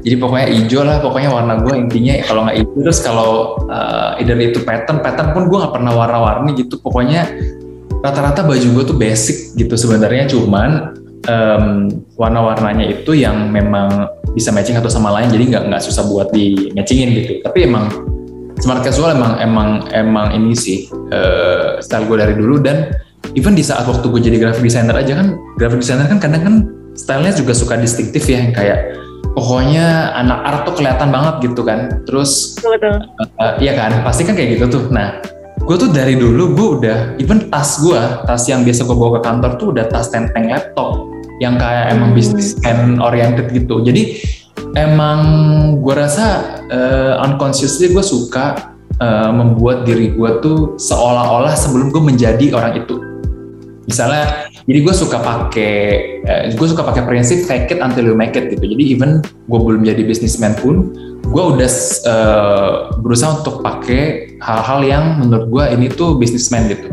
Jadi 0.00 0.16
pokoknya 0.16 0.48
hijau 0.48 0.80
lah 0.84 0.96
pokoknya 1.04 1.30
warna 1.32 1.60
gue 1.60 1.74
intinya 1.76 2.14
kalau 2.24 2.48
nggak 2.48 2.56
hijau 2.64 2.78
terus 2.84 2.98
kalau 3.04 3.30
uh, 3.68 4.16
either 4.20 4.36
itu 4.40 4.60
pattern 4.64 5.00
pattern 5.04 5.32
pun 5.32 5.48
gue 5.48 5.56
nggak 5.56 5.74
pernah 5.76 5.92
warna-warni 5.96 6.50
gitu. 6.56 6.80
Pokoknya 6.80 7.28
rata-rata 8.00 8.44
baju 8.44 8.66
gue 8.80 8.84
tuh 8.84 8.96
basic 8.96 9.56
gitu 9.56 9.74
sebenarnya. 9.76 10.28
Cuman 10.28 10.96
um, 11.28 11.64
warna-warnanya 12.16 12.92
itu 12.92 13.16
yang 13.16 13.48
memang 13.52 14.08
bisa 14.36 14.54
matching 14.54 14.78
atau 14.78 14.88
sama 14.88 15.10
lain 15.10 15.32
jadi 15.32 15.44
nggak 15.56 15.64
nggak 15.74 15.82
susah 15.82 16.04
buat 16.08 16.28
di 16.32 16.72
matchingin 16.76 17.08
gitu. 17.24 17.32
Tapi 17.44 17.68
emang 17.68 17.88
smart 18.60 18.84
casual 18.84 19.16
emang 19.16 19.40
emang 19.40 19.68
emang 19.90 20.26
ini 20.36 20.52
sih 20.52 20.86
uh, 20.92 21.80
style 21.80 22.06
gue 22.06 22.16
dari 22.20 22.34
dulu 22.36 22.60
dan 22.60 22.92
even 23.34 23.56
di 23.56 23.64
saat 23.64 23.88
waktu 23.88 24.04
gue 24.06 24.20
jadi 24.20 24.36
graphic 24.36 24.64
designer 24.64 24.96
aja 24.96 25.16
kan 25.16 25.36
graphic 25.56 25.80
designer 25.82 26.06
kan 26.06 26.18
kadang 26.20 26.42
kan 26.44 26.54
stylenya 26.94 27.32
juga 27.34 27.52
suka 27.56 27.80
distinktif 27.80 28.28
ya 28.28 28.44
yang 28.44 28.52
kayak 28.52 28.78
pokoknya 29.34 30.10
anak 30.16 30.38
art 30.42 30.60
tuh 30.66 30.74
kelihatan 30.78 31.08
banget 31.10 31.34
gitu 31.50 31.62
kan. 31.62 32.02
Terus 32.04 32.58
betul. 32.60 33.06
uh, 33.38 33.54
iya 33.62 33.72
kan 33.78 34.02
pasti 34.02 34.26
kan 34.26 34.34
kayak 34.34 34.58
gitu 34.58 34.66
tuh. 34.68 34.84
Nah 34.90 35.22
gue 35.60 35.76
tuh 35.76 35.90
dari 35.92 36.18
dulu 36.18 36.56
gue 36.56 36.68
udah 36.80 36.98
even 37.20 37.46
tas 37.52 37.78
gue 37.78 38.00
tas 38.26 38.42
yang 38.50 38.66
biasa 38.66 38.82
gue 38.84 38.96
bawa 38.96 39.20
ke 39.20 39.20
kantor 39.22 39.50
tuh 39.60 39.66
udah 39.76 39.84
tas 39.86 40.10
tenteng 40.10 40.50
laptop 40.50 41.06
yang 41.40 41.56
kayak 41.56 41.96
emang 41.96 42.12
hmm. 42.12 42.18
bisnis 42.18 42.58
and 42.66 43.00
oriented 43.00 43.48
gitu. 43.54 43.80
Jadi 43.80 44.20
emang 44.78 45.20
gue 45.82 45.94
rasa 45.94 46.58
uh, 46.70 47.24
unconsciously 47.26 47.90
gue 47.90 48.04
suka 48.04 48.76
uh, 49.02 49.30
membuat 49.34 49.88
diri 49.88 50.14
gue 50.14 50.30
tuh 50.44 50.78
seolah-olah 50.78 51.54
sebelum 51.56 51.90
gue 51.90 52.02
menjadi 52.02 52.54
orang 52.54 52.78
itu. 52.78 52.96
Misalnya 53.90 54.46
jadi 54.70 54.86
gue 54.86 54.94
suka 54.94 55.18
pakai 55.18 55.74
uh, 56.22 56.42
gue 56.54 56.66
suka 56.70 56.86
pakai 56.86 57.02
prinsip 57.08 57.42
fake 57.48 57.74
it 57.74 57.80
until 57.82 58.06
you 58.06 58.14
make 58.14 58.38
it 58.38 58.52
gitu. 58.52 58.62
Jadi 58.62 58.84
even 58.94 59.24
gue 59.24 59.58
belum 59.58 59.82
jadi 59.82 60.06
businessman 60.06 60.54
pun 60.58 60.94
gue 61.20 61.42
udah 61.42 61.70
uh, 62.06 62.70
berusaha 63.02 63.42
untuk 63.42 63.66
pakai 63.66 64.34
hal-hal 64.38 64.80
yang 64.86 65.04
menurut 65.18 65.46
gue 65.50 65.64
ini 65.74 65.86
tuh 65.90 66.14
businessman 66.14 66.70
gitu. 66.70 66.86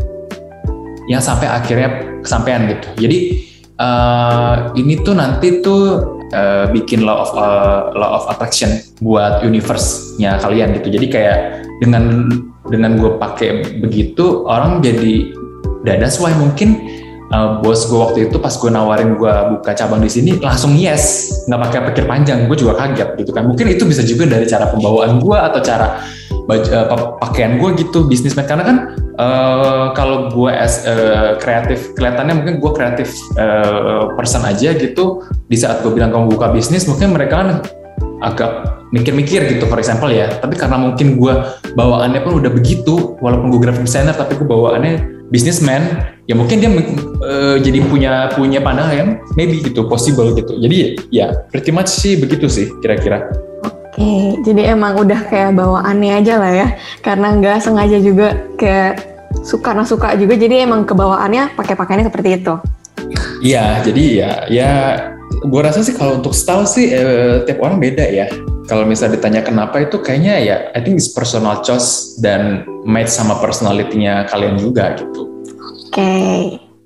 Yang 1.08 1.30
sampai 1.30 1.48
akhirnya 1.48 1.90
kesampaian 2.26 2.66
gitu. 2.68 3.08
Jadi 3.08 3.20
uh, 3.78 4.74
ini 4.76 5.00
tuh 5.06 5.13
nanti 5.16 5.62
tuh 5.62 6.16
uh, 6.34 6.66
bikin 6.72 7.04
law 7.04 7.24
of 7.28 7.32
uh, 7.36 7.92
law 7.96 8.22
of 8.22 8.24
attraction 8.32 8.82
buat 9.04 9.46
universe-nya 9.46 10.42
kalian 10.42 10.76
gitu. 10.82 10.88
Jadi 10.98 11.08
kayak 11.12 11.38
dengan 11.80 12.28
dengan 12.68 13.00
gue 13.00 13.16
pakai 13.16 13.80
begitu 13.80 14.44
orang 14.44 14.84
jadi 14.84 15.32
that's 15.88 16.20
why 16.20 16.36
mungkin 16.36 16.84
uh, 17.32 17.60
bos 17.63 17.88
gue 17.88 18.00
waktu 18.00 18.20
itu 18.28 18.38
pas 18.40 18.52
gue 18.52 18.72
nawarin 18.72 19.16
gue 19.16 19.34
buka 19.58 19.72
cabang 19.76 20.04
di 20.04 20.12
sini 20.12 20.32
langsung 20.40 20.76
yes 20.76 21.32
nggak 21.48 21.60
pakai 21.68 21.80
pikir 21.92 22.04
panjang 22.08 22.48
gue 22.48 22.58
juga 22.60 22.76
kaget 22.76 23.16
gitu 23.24 23.32
kan 23.32 23.48
mungkin 23.48 23.72
itu 23.72 23.84
bisa 23.88 24.04
juga 24.04 24.28
dari 24.28 24.46
cara 24.48 24.68
pembawaan 24.72 25.20
gue 25.20 25.38
atau 25.38 25.60
cara 25.63 26.04
baju, 26.48 26.68
uh, 26.72 27.20
pakaian 27.20 27.60
gue 27.60 27.70
gitu 27.84 28.08
bisnismen. 28.08 28.48
Karena 28.48 28.64
kan 28.64 28.78
uh, 29.20 29.86
kalau 29.94 30.32
gue 30.32 30.50
as 30.50 30.88
uh, 30.88 31.36
kreatif 31.38 31.94
kelihatannya 32.00 32.42
mungkin 32.42 32.56
gue 32.64 32.72
kreatif 32.74 33.14
uh, 33.36 34.16
person 34.16 34.48
aja 34.48 34.74
gitu. 34.74 35.28
Di 35.52 35.60
saat 35.60 35.84
gue 35.84 35.92
bilang 35.92 36.10
kamu 36.10 36.34
buka 36.34 36.50
bisnis 36.56 36.88
mungkin 36.88 37.14
mereka 37.14 37.36
kan 37.44 37.50
agak 38.24 38.82
mikir-mikir 38.96 39.46
gitu 39.52 39.68
for 39.68 39.78
example 39.78 40.10
ya. 40.10 40.32
Tapi 40.40 40.56
karena 40.56 40.80
mungkin 40.80 41.20
gue 41.20 41.34
bawaannya 41.76 42.24
pun 42.24 42.40
udah 42.40 42.50
begitu 42.50 43.20
walaupun 43.20 43.52
gue 43.52 43.62
graphic 43.62 43.86
designer 43.86 44.16
tapi 44.16 44.40
gue 44.40 44.48
bawaannya 44.48 45.20
businessman 45.28 46.08
ya 46.24 46.40
mungkin 46.40 46.64
dia 46.64 46.72
uh, 46.72 47.60
jadi 47.60 47.84
punya 47.84 48.32
punya 48.32 48.64
pandangan 48.64 49.20
maybe 49.36 49.60
gitu 49.60 49.84
possible 49.92 50.32
gitu. 50.32 50.56
Jadi 50.56 50.96
ya 51.12 51.44
pretty 51.52 51.76
much 51.76 51.92
sih 51.92 52.16
begitu 52.16 52.48
sih 52.48 52.72
kira-kira 52.80 53.28
jadi 54.46 54.78
emang 54.78 55.02
udah 55.02 55.26
kayak 55.26 55.58
bawaannya 55.58 56.22
aja 56.22 56.34
lah 56.38 56.52
ya, 56.54 56.68
karena 57.02 57.34
nggak 57.34 57.58
sengaja 57.66 57.98
juga 57.98 58.38
kayak 58.56 59.02
suka 59.42 59.74
karena 59.74 59.84
suka 59.84 60.14
juga, 60.16 60.38
jadi 60.38 60.70
emang 60.70 60.86
kebawaannya 60.86 61.58
pakai 61.58 61.74
pakaiannya 61.74 62.08
seperti 62.08 62.30
itu. 62.42 62.54
Iya, 63.42 63.82
jadi 63.86 64.04
ya, 64.14 64.32
ya, 64.50 64.72
gue 65.46 65.62
rasa 65.62 65.82
sih 65.86 65.94
kalau 65.94 66.22
untuk 66.22 66.34
style 66.34 66.66
sih 66.66 66.90
eh, 66.94 67.46
tiap 67.46 67.62
orang 67.62 67.78
beda 67.82 68.06
ya. 68.06 68.30
Kalau 68.68 68.84
misalnya 68.84 69.16
ditanya 69.16 69.42
kenapa 69.48 69.80
itu 69.80 70.04
kayaknya 70.04 70.36
ya, 70.44 70.58
I 70.76 70.84
think 70.84 71.00
it's 71.00 71.08
personal 71.16 71.64
choice 71.64 72.20
dan 72.20 72.68
match 72.84 73.16
sama 73.16 73.40
personality-nya 73.40 74.28
kalian 74.28 74.60
juga 74.60 74.92
gitu. 75.00 75.48
Oke. 75.88 75.96
Okay. 75.96 76.40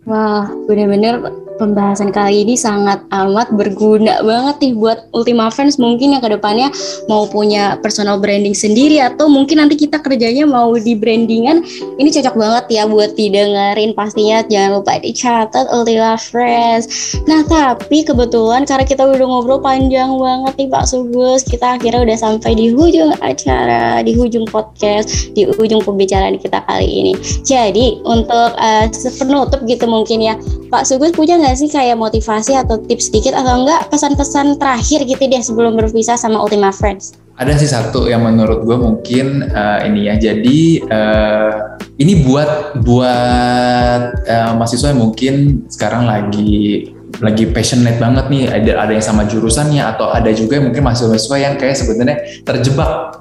Wah, 0.05 0.45
bener-bener 0.69 1.21
pembahasan 1.61 2.09
kali 2.09 2.41
ini 2.41 2.57
sangat 2.57 3.05
amat 3.13 3.53
berguna 3.53 4.25
banget 4.25 4.55
nih 4.65 4.73
buat 4.73 5.05
Ultima 5.13 5.53
Fans 5.53 5.77
mungkin 5.77 6.17
yang 6.17 6.25
ke 6.25 6.33
depannya 6.33 6.73
mau 7.05 7.29
punya 7.29 7.77
personal 7.85 8.17
branding 8.17 8.57
sendiri 8.57 8.97
atau 8.97 9.29
mungkin 9.29 9.61
nanti 9.61 9.77
kita 9.77 10.01
kerjanya 10.01 10.49
mau 10.49 10.73
di 10.73 10.97
brandingan. 10.97 11.61
Ini 12.01 12.09
cocok 12.09 12.33
banget 12.33 12.65
ya 12.73 12.89
buat 12.89 13.13
didengerin 13.13 13.93
pastinya. 13.93 14.41
Jangan 14.49 14.81
lupa 14.81 14.97
dicatat 14.97 15.69
Ultima 15.69 16.17
Friends 16.17 17.13
nah 17.27 17.43
tapi 17.45 18.01
kebetulan 18.01 18.63
karena 18.63 18.85
kita 18.87 19.03
udah 19.03 19.27
ngobrol 19.27 19.59
panjang 19.61 20.15
banget 20.17 20.53
nih 20.57 20.69
Pak 20.71 20.85
Sugus 20.87 21.45
kita 21.45 21.77
akhirnya 21.77 22.01
udah 22.01 22.17
sampai 22.17 22.55
di 22.55 22.73
ujung 22.73 23.13
acara 23.19 24.01
di 24.01 24.15
ujung 24.17 24.47
podcast 24.47 25.35
di 25.35 25.45
ujung 25.45 25.83
pembicaraan 25.83 26.39
kita 26.39 26.63
kali 26.65 26.87
ini. 26.87 27.13
Jadi 27.43 27.99
untuk 28.07 28.55
uh, 28.55 28.87
penutup 29.19 29.59
gitu 29.67 29.85
mungkin 29.85 30.23
ya 30.23 30.33
Pak 30.71 30.87
Sugus 30.87 31.11
punya 31.11 31.35
nggak 31.35 31.50
sih 31.55 31.69
kayak 31.69 31.97
motivasi 31.99 32.55
atau 32.57 32.79
tips 32.79 33.11
sedikit 33.11 33.37
atau 33.37 33.63
enggak 33.63 33.87
pesan-pesan 33.91 34.57
terakhir 34.57 35.05
gitu 35.05 35.23
deh 35.25 35.41
sebelum 35.43 35.77
berpisah 35.77 36.15
sama 36.19 36.41
Ultima 36.41 36.73
Friends? 36.73 37.17
Ada 37.39 37.57
sih 37.57 37.69
satu 37.71 38.05
yang 38.05 38.27
menurut 38.27 38.61
gue 38.67 38.77
mungkin 38.77 39.49
uh, 39.49 39.81
ini 39.81 40.11
ya. 40.11 40.15
Jadi 40.19 40.83
uh, 40.85 41.79
ini 41.97 42.21
buat 42.27 42.81
buat 42.85 44.01
uh, 44.29 44.51
mahasiswa 44.57 44.93
yang 44.93 45.01
mungkin 45.01 45.65
sekarang 45.71 46.05
lagi 46.05 46.91
lagi 47.19 47.43
passionate 47.51 47.99
banget 47.99 48.31
nih 48.31 48.47
ada 48.47 48.87
ada 48.87 48.91
yang 48.95 49.03
sama 49.03 49.27
jurusannya 49.27 49.83
atau 49.83 50.09
ada 50.09 50.31
juga 50.31 50.57
yang 50.57 50.71
mungkin 50.71 50.81
mahasiswa 50.87 51.37
yang 51.37 51.59
kayak 51.59 51.75
sebenarnya 51.75 52.17
terjebak 52.47 53.19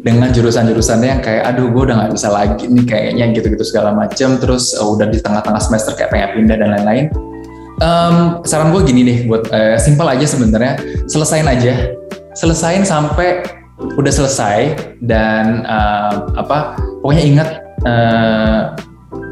dengan 0.00 0.30
jurusan-jurusannya 0.30 1.08
yang 1.18 1.22
kayak 1.24 1.42
aduh 1.50 1.66
gue 1.68 1.82
udah 1.90 1.96
nggak 2.06 2.12
bisa 2.14 2.28
lagi 2.30 2.70
nih 2.70 2.86
kayaknya 2.86 3.24
gitu-gitu 3.34 3.64
segala 3.66 3.90
macam 3.90 4.38
terus 4.38 4.78
uh, 4.78 4.86
udah 4.86 5.10
di 5.10 5.18
tengah-tengah 5.18 5.58
semester 5.58 5.92
kayak 5.98 6.14
pengen 6.14 6.30
pindah 6.38 6.56
dan 6.56 6.68
lain-lain 6.78 7.06
um, 7.82 8.16
saran 8.46 8.70
gue 8.70 8.82
gini 8.86 9.02
nih 9.02 9.18
buat 9.26 9.50
uh, 9.50 9.76
simpel 9.76 10.06
aja 10.06 10.24
sebenarnya. 10.24 10.78
Selesain 11.10 11.44
aja. 11.44 11.92
Selesain 12.32 12.86
sampai 12.86 13.44
udah 13.98 14.12
selesai 14.14 14.78
dan 15.02 15.66
uh, 15.66 16.30
apa 16.38 16.78
pokoknya 17.02 17.24
ingat 17.26 17.48
uh, 17.82 18.60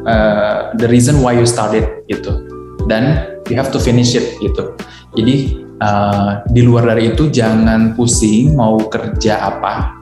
uh, 0.05 0.75
the 0.77 0.91
reason 0.91 1.23
why 1.23 1.33
you 1.33 1.47
started 1.47 1.87
gitu. 2.11 2.45
Dan 2.91 3.31
you 3.47 3.55
have 3.55 3.71
to 3.71 3.79
finish 3.79 4.19
it 4.19 4.35
gitu. 4.43 4.75
Jadi 5.15 5.63
uh, 5.81 6.43
di 6.51 6.67
luar 6.67 6.91
dari 6.91 7.15
itu 7.15 7.31
jangan 7.31 7.95
pusing 7.95 8.59
mau 8.59 8.77
kerja 8.91 9.39
apa 9.39 9.95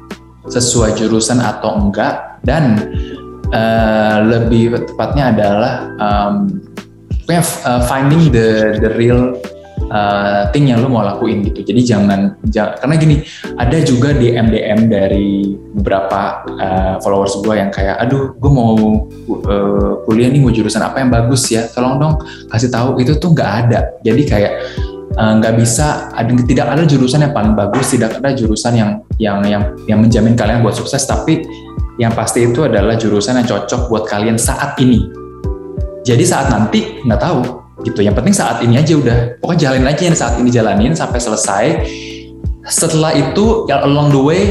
sesuai 0.49 0.97
jurusan 0.97 1.39
atau 1.39 1.77
enggak. 1.77 2.41
Dan 2.43 2.97
uh, 3.53 4.17
lebih 4.25 4.89
tepatnya 4.89 5.35
adalah 5.35 5.75
um, 6.01 6.35
uh, 7.37 7.85
finding 7.85 8.33
the 8.33 8.81
the 8.81 8.91
real 8.97 9.37
uh, 9.93 10.49
thing 10.53 10.69
yang 10.73 10.81
lo 10.81 10.89
mau 10.89 11.05
lakuin 11.05 11.45
gitu. 11.45 11.65
Jadi 11.65 11.81
jangan, 11.85 12.37
jangan 12.49 12.81
karena 12.81 12.95
gini 12.97 13.17
ada 13.57 13.77
juga 13.85 14.17
di 14.17 14.33
MDM 14.33 14.89
dari 14.89 15.57
beberapa 15.77 16.45
uh, 16.49 16.95
followers 17.05 17.41
gue 17.45 17.55
yang 17.57 17.71
kayak, 17.73 18.01
aduh 18.01 18.37
gue 18.37 18.51
mau 18.53 18.73
uh, 19.29 19.93
kuliah 20.09 20.29
nih 20.33 20.41
mau 20.41 20.53
jurusan 20.53 20.83
apa 20.85 21.05
yang 21.05 21.11
bagus 21.13 21.49
ya, 21.53 21.69
tolong 21.73 22.01
dong 22.01 22.15
kasih 22.49 22.73
tahu 22.73 23.01
itu 23.01 23.17
tuh 23.17 23.33
nggak 23.33 23.51
ada. 23.67 23.81
Jadi 24.05 24.23
kayak 24.25 24.53
nggak 25.19 25.55
uh, 25.55 25.59
bisa 25.59 26.15
ada 26.15 26.31
tidak 26.47 26.67
ada 26.71 26.83
jurusan 26.87 27.25
yang 27.29 27.35
paling 27.35 27.53
bagus, 27.53 27.93
tidak 27.93 28.17
ada 28.21 28.31
jurusan 28.33 28.73
yang 28.77 28.91
yang 29.19 29.39
yang 29.45 29.63
yang 29.91 29.99
menjamin 29.99 30.39
kalian 30.39 30.63
buat 30.63 30.77
sukses, 30.77 31.03
tapi 31.05 31.43
yang 31.99 32.15
pasti 32.15 32.47
itu 32.47 32.63
adalah 32.63 32.95
jurusan 32.95 33.43
yang 33.43 33.47
cocok 33.49 33.91
buat 33.91 34.05
kalian 34.07 34.39
saat 34.39 34.79
ini 34.79 35.28
jadi 36.09 36.25
saat 36.25 36.49
nanti 36.49 37.05
nggak 37.05 37.21
tahu 37.21 37.41
gitu. 37.85 38.01
Yang 38.01 38.17
penting 38.17 38.35
saat 38.35 38.65
ini 38.65 38.81
aja 38.81 38.97
udah. 38.97 39.19
Pokoknya 39.45 39.61
jalanin 39.69 39.89
aja 39.93 40.03
yang 40.09 40.17
saat 40.17 40.35
ini 40.41 40.49
jalanin 40.49 40.93
sampai 40.97 41.21
selesai. 41.21 41.65
Setelah 42.65 43.13
itu 43.13 43.69
ya 43.69 43.85
along 43.85 44.13
the 44.13 44.21
way 44.21 44.43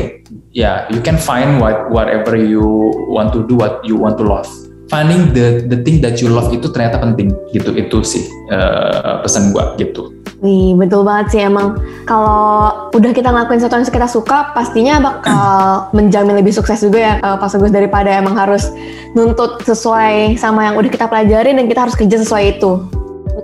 ya 0.53 0.61
yeah, 0.61 0.75
you 0.93 1.01
can 1.01 1.17
find 1.17 1.57
what 1.57 1.89
whatever 1.89 2.37
you 2.37 2.61
want 3.09 3.33
to 3.33 3.41
do, 3.49 3.57
what 3.57 3.81
you 3.81 3.97
want 3.97 4.21
to 4.21 4.25
love. 4.25 4.45
Finding 4.87 5.35
the 5.35 5.67
the 5.67 5.79
thing 5.83 5.99
that 5.99 6.23
you 6.23 6.31
love 6.31 6.47
itu 6.55 6.71
ternyata 6.71 6.99
penting 7.03 7.31
gitu. 7.51 7.75
Itu 7.75 8.03
sih 8.07 8.23
uh, 8.51 9.19
pesan 9.21 9.51
gua 9.51 9.75
gitu. 9.75 10.17
Nih, 10.37 10.77
betul 10.77 11.01
banget 11.01 11.33
sih 11.33 11.41
emang. 11.41 11.81
Kalau 12.05 12.93
udah 12.93 13.09
kita 13.09 13.33
ngelakuin 13.33 13.57
sesuatu 13.57 13.81
yang 13.81 13.89
kita 13.89 14.09
suka, 14.09 14.53
pastinya 14.53 15.01
bakal 15.01 15.49
menjamin 15.97 16.37
lebih 16.37 16.53
sukses 16.53 16.77
juga 16.77 16.99
ya 17.01 17.13
uh, 17.25 17.41
Pak 17.41 17.49
Sugus 17.49 17.73
daripada 17.73 18.13
emang 18.13 18.37
harus 18.37 18.69
nuntut 19.17 19.65
sesuai 19.65 20.37
sama 20.37 20.69
yang 20.69 20.75
udah 20.77 20.91
kita 20.93 21.09
pelajarin 21.09 21.57
dan 21.57 21.65
kita 21.65 21.89
harus 21.89 21.97
kerja 21.97 22.21
sesuai 22.21 22.43
itu. 22.61 22.96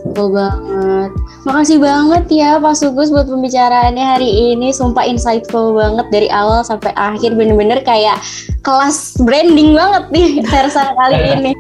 Betul 0.03 0.35
banget. 0.35 1.09
Makasih 1.47 1.79
banget 1.79 2.23
ya 2.27 2.59
Pak 2.59 2.75
Sugus 2.75 3.07
buat 3.07 3.23
pembicaraannya 3.27 4.03
hari 4.03 4.55
ini. 4.55 4.75
Sumpah 4.75 5.07
insightful 5.07 5.75
banget 5.79 6.07
dari 6.11 6.27
awal 6.27 6.59
sampai 6.67 6.91
akhir. 6.99 7.39
Bener-bener 7.39 7.79
kayak 7.87 8.19
kelas 8.67 9.15
branding 9.23 9.71
banget 9.71 10.03
nih 10.11 10.29
Tersa 10.51 10.91
kali 10.91 11.19
ini. 11.39 11.51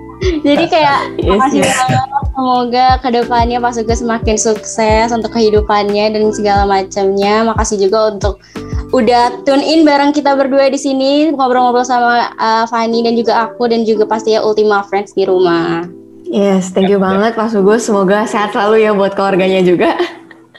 Jadi 0.43 0.65
kayak 0.67 1.19
yes, 1.19 1.27
makasih 1.31 1.61
yes. 1.63 1.71
banget. 1.71 2.07
Semoga 2.33 2.87
ke 2.99 3.09
depannya 3.15 3.57
Pak 3.63 3.73
Sugas 3.79 3.99
semakin 4.03 4.35
sukses 4.35 5.07
untuk 5.15 5.31
kehidupannya 5.31 6.11
dan 6.11 6.23
segala 6.35 6.67
macamnya. 6.67 7.47
Makasih 7.47 7.79
juga 7.87 8.11
untuk 8.11 8.43
udah 8.91 9.41
tune 9.47 9.63
in 9.63 9.87
bareng 9.87 10.13
kita 10.13 10.37
berdua 10.37 10.69
di 10.69 10.77
sini 10.77 11.33
ngobrol-ngobrol 11.33 11.81
sama 11.81 12.29
uh, 12.37 12.65
Fanny 12.69 13.01
dan 13.01 13.17
juga 13.17 13.49
aku 13.49 13.65
dan 13.65 13.81
juga 13.87 14.05
pasti 14.05 14.35
ya 14.35 14.43
Ultima 14.43 14.83
Friends 14.85 15.15
di 15.15 15.23
rumah. 15.25 16.02
Yes, 16.33 16.73
thank 16.73 16.89
you 16.89 16.97
ya, 16.97 17.05
banget 17.05 17.37
Pak 17.37 17.53
Sugus. 17.53 17.85
Semoga 17.85 18.25
sehat 18.25 18.57
selalu 18.57 18.81
ya 18.81 18.91
buat 18.97 19.13
keluarganya 19.13 19.61
juga. 19.61 19.93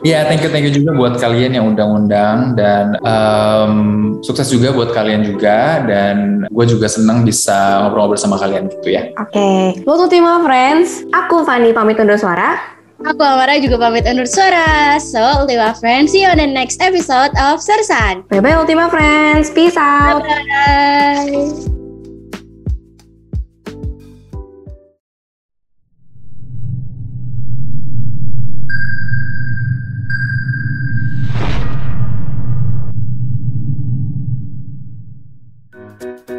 Iya, 0.03 0.21
yeah, 0.21 0.23
thank 0.27 0.43
you, 0.43 0.51
thank 0.51 0.67
you 0.67 0.75
juga 0.75 0.95
buat 0.95 1.15
kalian 1.19 1.55
yang 1.55 1.67
undang-undang 1.71 2.59
dan 2.59 2.99
um, 3.03 3.75
sukses 4.23 4.51
juga 4.51 4.75
buat 4.75 4.91
kalian 4.95 5.23
juga 5.23 5.83
dan 5.87 6.47
gue 6.47 6.67
juga 6.67 6.87
senang 6.91 7.23
bisa 7.27 7.83
ngobrol-ngobrol 7.83 8.19
sama 8.19 8.39
kalian 8.39 8.71
gitu 8.71 8.95
ya. 8.95 9.11
Oke, 9.19 9.35
okay. 9.35 9.63
Buat 9.87 10.07
Ultima 10.11 10.43
Friends, 10.47 11.07
aku 11.11 11.43
Fanny 11.43 11.75
pamit 11.75 11.99
undur 11.99 12.19
suara. 12.19 12.75
Aku 13.03 13.21
Amara 13.21 13.59
juga 13.59 13.77
pamit 13.77 14.07
undur 14.07 14.27
suara. 14.27 14.97
So, 15.03 15.21
Ultima 15.43 15.75
Friends, 15.75 16.15
see 16.15 16.23
you 16.23 16.31
on 16.31 16.39
the 16.39 16.47
next 16.47 16.79
episode 16.79 17.35
of 17.39 17.59
Sersan. 17.59 18.23
Bye-bye 18.31 18.61
Ultima 18.61 18.87
Friends, 18.91 19.51
peace 19.51 19.79
out. 19.79 20.23
Bye-bye. 20.23 21.74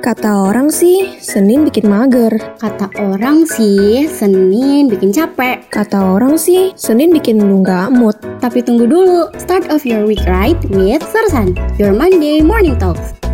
Kata 0.06 0.54
orang 0.54 0.70
sih, 0.70 1.18
Senin 1.18 1.66
bikin 1.66 1.90
mager. 1.90 2.38
Kata 2.62 2.94
orang 3.02 3.50
sih, 3.50 4.06
Senin 4.06 4.86
bikin 4.86 5.10
capek. 5.10 5.66
Kata 5.74 6.14
orang 6.14 6.38
sih, 6.38 6.78
Senin 6.78 7.10
bikin 7.10 7.42
lu 7.42 7.66
nggak 7.66 7.90
mood. 7.90 8.14
Tapi 8.38 8.62
tunggu 8.62 8.86
dulu, 8.86 9.34
start 9.42 9.66
of 9.74 9.82
your 9.82 10.06
week 10.06 10.22
right 10.30 10.62
with 10.70 11.02
Sersan, 11.10 11.58
your 11.82 11.90
Monday 11.90 12.46
morning 12.46 12.78
talks. 12.78 13.25